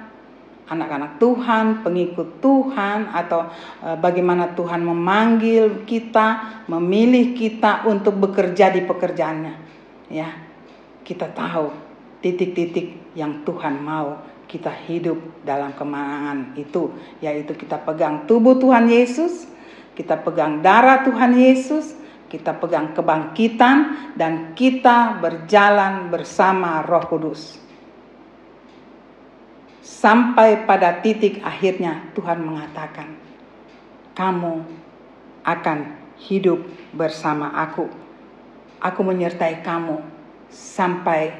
anak-anak 0.70 1.18
Tuhan, 1.18 1.83
pengikut 1.83 2.38
Tuhan 2.38 3.11
atau 3.11 3.50
e, 3.83 3.88
bagaimana 3.98 4.54
Tuhan 4.54 4.87
memanggil 4.87 5.83
kita, 5.83 6.62
memilih 6.70 7.35
kita 7.35 7.90
untuk 7.90 8.16
bekerja 8.22 8.70
di 8.70 8.87
pekerjaannya. 8.87 9.54
Ya. 10.14 10.30
Kita 11.02 11.26
tahu 11.35 11.74
titik-titik 12.22 13.18
yang 13.18 13.42
Tuhan 13.42 13.83
mau 13.83 14.22
kita 14.46 14.70
hidup 14.87 15.42
dalam 15.42 15.74
kemenangan 15.74 16.54
itu, 16.54 16.94
yaitu 17.22 17.54
kita 17.54 17.78
pegang 17.83 18.26
tubuh 18.30 18.59
Tuhan 18.59 18.87
Yesus, 18.90 19.46
kita 19.94 20.18
pegang 20.22 20.62
darah 20.62 21.06
Tuhan 21.06 21.35
Yesus, 21.38 21.94
kita 22.30 22.59
pegang 22.59 22.94
kebangkitan, 22.94 23.78
dan 24.14 24.54
kita 24.54 25.18
berjalan 25.18 26.11
bersama 26.11 26.83
Roh 26.83 27.06
Kudus. 27.06 27.69
Sampai 29.90 30.70
pada 30.70 31.03
titik 31.03 31.42
akhirnya 31.42 32.14
Tuhan 32.14 32.38
mengatakan, 32.46 33.11
"Kamu 34.14 34.62
akan 35.42 35.79
hidup 36.31 36.62
bersama 36.94 37.50
Aku. 37.66 37.90
Aku 38.79 39.00
menyertai 39.03 39.66
kamu 39.66 39.98
sampai 40.46 41.35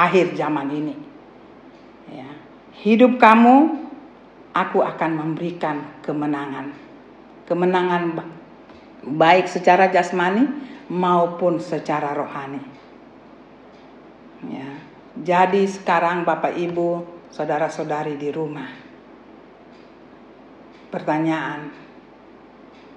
akhir 0.00 0.32
zaman 0.40 0.72
ini." 0.72 0.96
ya, 2.10 2.28
hidup 2.80 3.18
kamu 3.18 3.86
aku 4.54 4.80
akan 4.80 5.10
memberikan 5.20 6.00
kemenangan. 6.00 6.72
Kemenangan 7.46 8.16
baik 9.04 9.46
secara 9.46 9.92
jasmani 9.92 10.48
maupun 10.88 11.60
secara 11.60 12.16
rohani. 12.16 12.62
Ya. 14.48 14.75
Jadi 15.26 15.66
sekarang 15.66 16.22
Bapak 16.22 16.54
Ibu, 16.54 17.02
saudara-saudari 17.34 18.14
di 18.14 18.30
rumah. 18.30 18.70
Pertanyaan, 20.86 21.74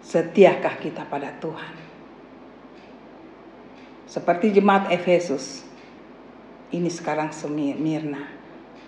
setiakah 0.05 0.77
kita 0.77 1.09
pada 1.09 1.33
Tuhan? 1.41 1.73
Seperti 4.05 4.53
jemaat 4.53 4.93
Efesus, 4.93 5.65
ini 6.69 6.93
sekarang 6.93 7.33
Semirna 7.33 8.39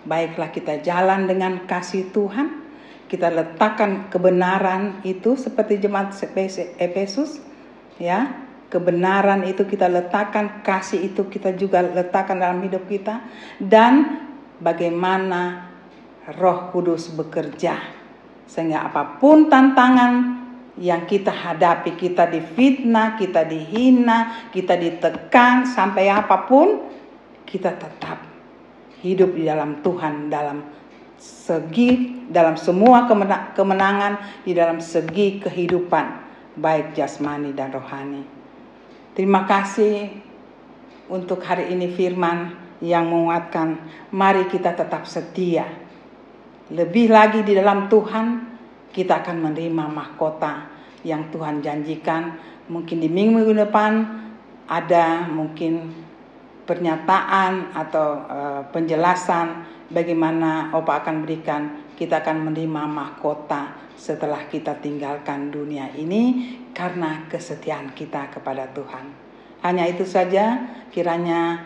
Baiklah 0.02 0.50
kita 0.50 0.82
jalan 0.82 1.30
dengan 1.30 1.62
kasih 1.62 2.10
Tuhan. 2.10 2.58
Kita 3.06 3.30
letakkan 3.30 4.10
kebenaran 4.10 5.04
itu 5.06 5.38
seperti 5.38 5.78
jemaat 5.78 6.16
Efesus 6.80 7.38
ya. 8.02 8.50
Kebenaran 8.72 9.44
itu 9.44 9.68
kita 9.68 9.84
letakkan, 9.84 10.64
kasih 10.64 11.12
itu 11.12 11.28
kita 11.28 11.52
juga 11.52 11.84
letakkan 11.84 12.40
dalam 12.40 12.64
hidup 12.64 12.88
kita 12.88 13.20
dan 13.60 14.24
bagaimana 14.64 15.68
Roh 16.40 16.72
Kudus 16.72 17.12
bekerja 17.12 17.76
sehingga 18.48 18.88
apa 18.88 19.20
pun 19.20 19.52
tantangan 19.52 20.40
yang 20.80 21.04
kita 21.04 21.28
hadapi, 21.28 22.00
kita 22.00 22.32
difitnah, 22.32 23.20
kita 23.20 23.44
dihina, 23.44 24.48
kita 24.48 24.72
ditekan 24.80 25.68
sampai 25.68 26.08
apa 26.08 26.48
pun, 26.48 26.88
kita 27.44 27.76
tetap 27.76 28.24
hidup 29.04 29.36
di 29.36 29.44
dalam 29.44 29.84
Tuhan 29.84 30.32
dalam 30.32 30.64
segi 31.20 32.24
dalam 32.32 32.56
semua 32.56 33.04
kemenangan 33.52 34.42
di 34.48 34.56
dalam 34.56 34.80
segi 34.80 35.44
kehidupan 35.44 36.06
baik 36.56 36.96
jasmani 36.96 37.52
dan 37.52 37.68
rohani. 37.76 38.31
Terima 39.12 39.44
kasih 39.44 40.08
untuk 41.12 41.44
hari 41.44 41.68
ini 41.68 41.92
firman 41.92 42.56
yang 42.80 43.12
menguatkan 43.12 43.76
mari 44.08 44.48
kita 44.48 44.72
tetap 44.72 45.04
setia. 45.04 45.68
Lebih 46.72 47.12
lagi 47.12 47.44
di 47.44 47.52
dalam 47.52 47.92
Tuhan 47.92 48.40
kita 48.88 49.20
akan 49.20 49.36
menerima 49.36 49.84
mahkota 49.84 50.64
yang 51.04 51.28
Tuhan 51.28 51.60
janjikan. 51.60 52.40
Mungkin 52.72 53.04
di 53.04 53.12
minggu 53.12 53.52
depan 53.52 54.00
ada 54.64 55.28
mungkin 55.28 55.92
pernyataan 56.64 57.76
atau 57.76 58.08
uh, 58.16 58.60
penjelasan 58.72 59.68
bagaimana 59.92 60.72
Opa 60.72 61.04
akan 61.04 61.20
berikan 61.20 61.84
kita 62.00 62.24
akan 62.24 62.48
menerima 62.48 62.88
mahkota 62.88 63.81
setelah 63.96 64.48
kita 64.50 64.78
tinggalkan 64.82 65.52
dunia 65.52 65.92
ini 65.94 66.56
karena 66.72 67.28
kesetiaan 67.28 67.92
kita 67.92 68.32
kepada 68.32 68.68
Tuhan. 68.72 69.12
Hanya 69.62 69.86
itu 69.86 70.02
saja 70.02 70.58
kiranya 70.90 71.62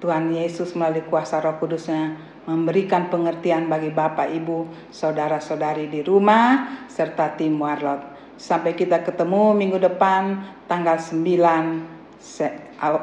Tuhan 0.00 0.32
Yesus 0.32 0.72
melalui 0.76 1.04
kuasa 1.08 1.40
Roh 1.40 1.56
Kudusnya 1.60 2.16
memberikan 2.44 3.08
pengertian 3.08 3.72
bagi 3.72 3.88
Bapak, 3.88 4.28
Ibu, 4.28 4.88
saudara-saudari 4.92 5.88
di 5.88 6.04
rumah 6.04 6.84
serta 6.92 7.36
tim 7.36 7.56
Warlot. 7.56 8.12
Sampai 8.36 8.76
kita 8.76 9.00
ketemu 9.00 9.56
minggu 9.56 9.80
depan 9.80 10.44
tanggal 10.68 11.00
9 11.00 12.20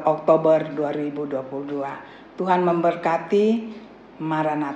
Oktober 0.06 0.70
2022. 0.76 2.38
Tuhan 2.38 2.60
memberkati 2.62 3.46
Maranatha. 4.22 4.70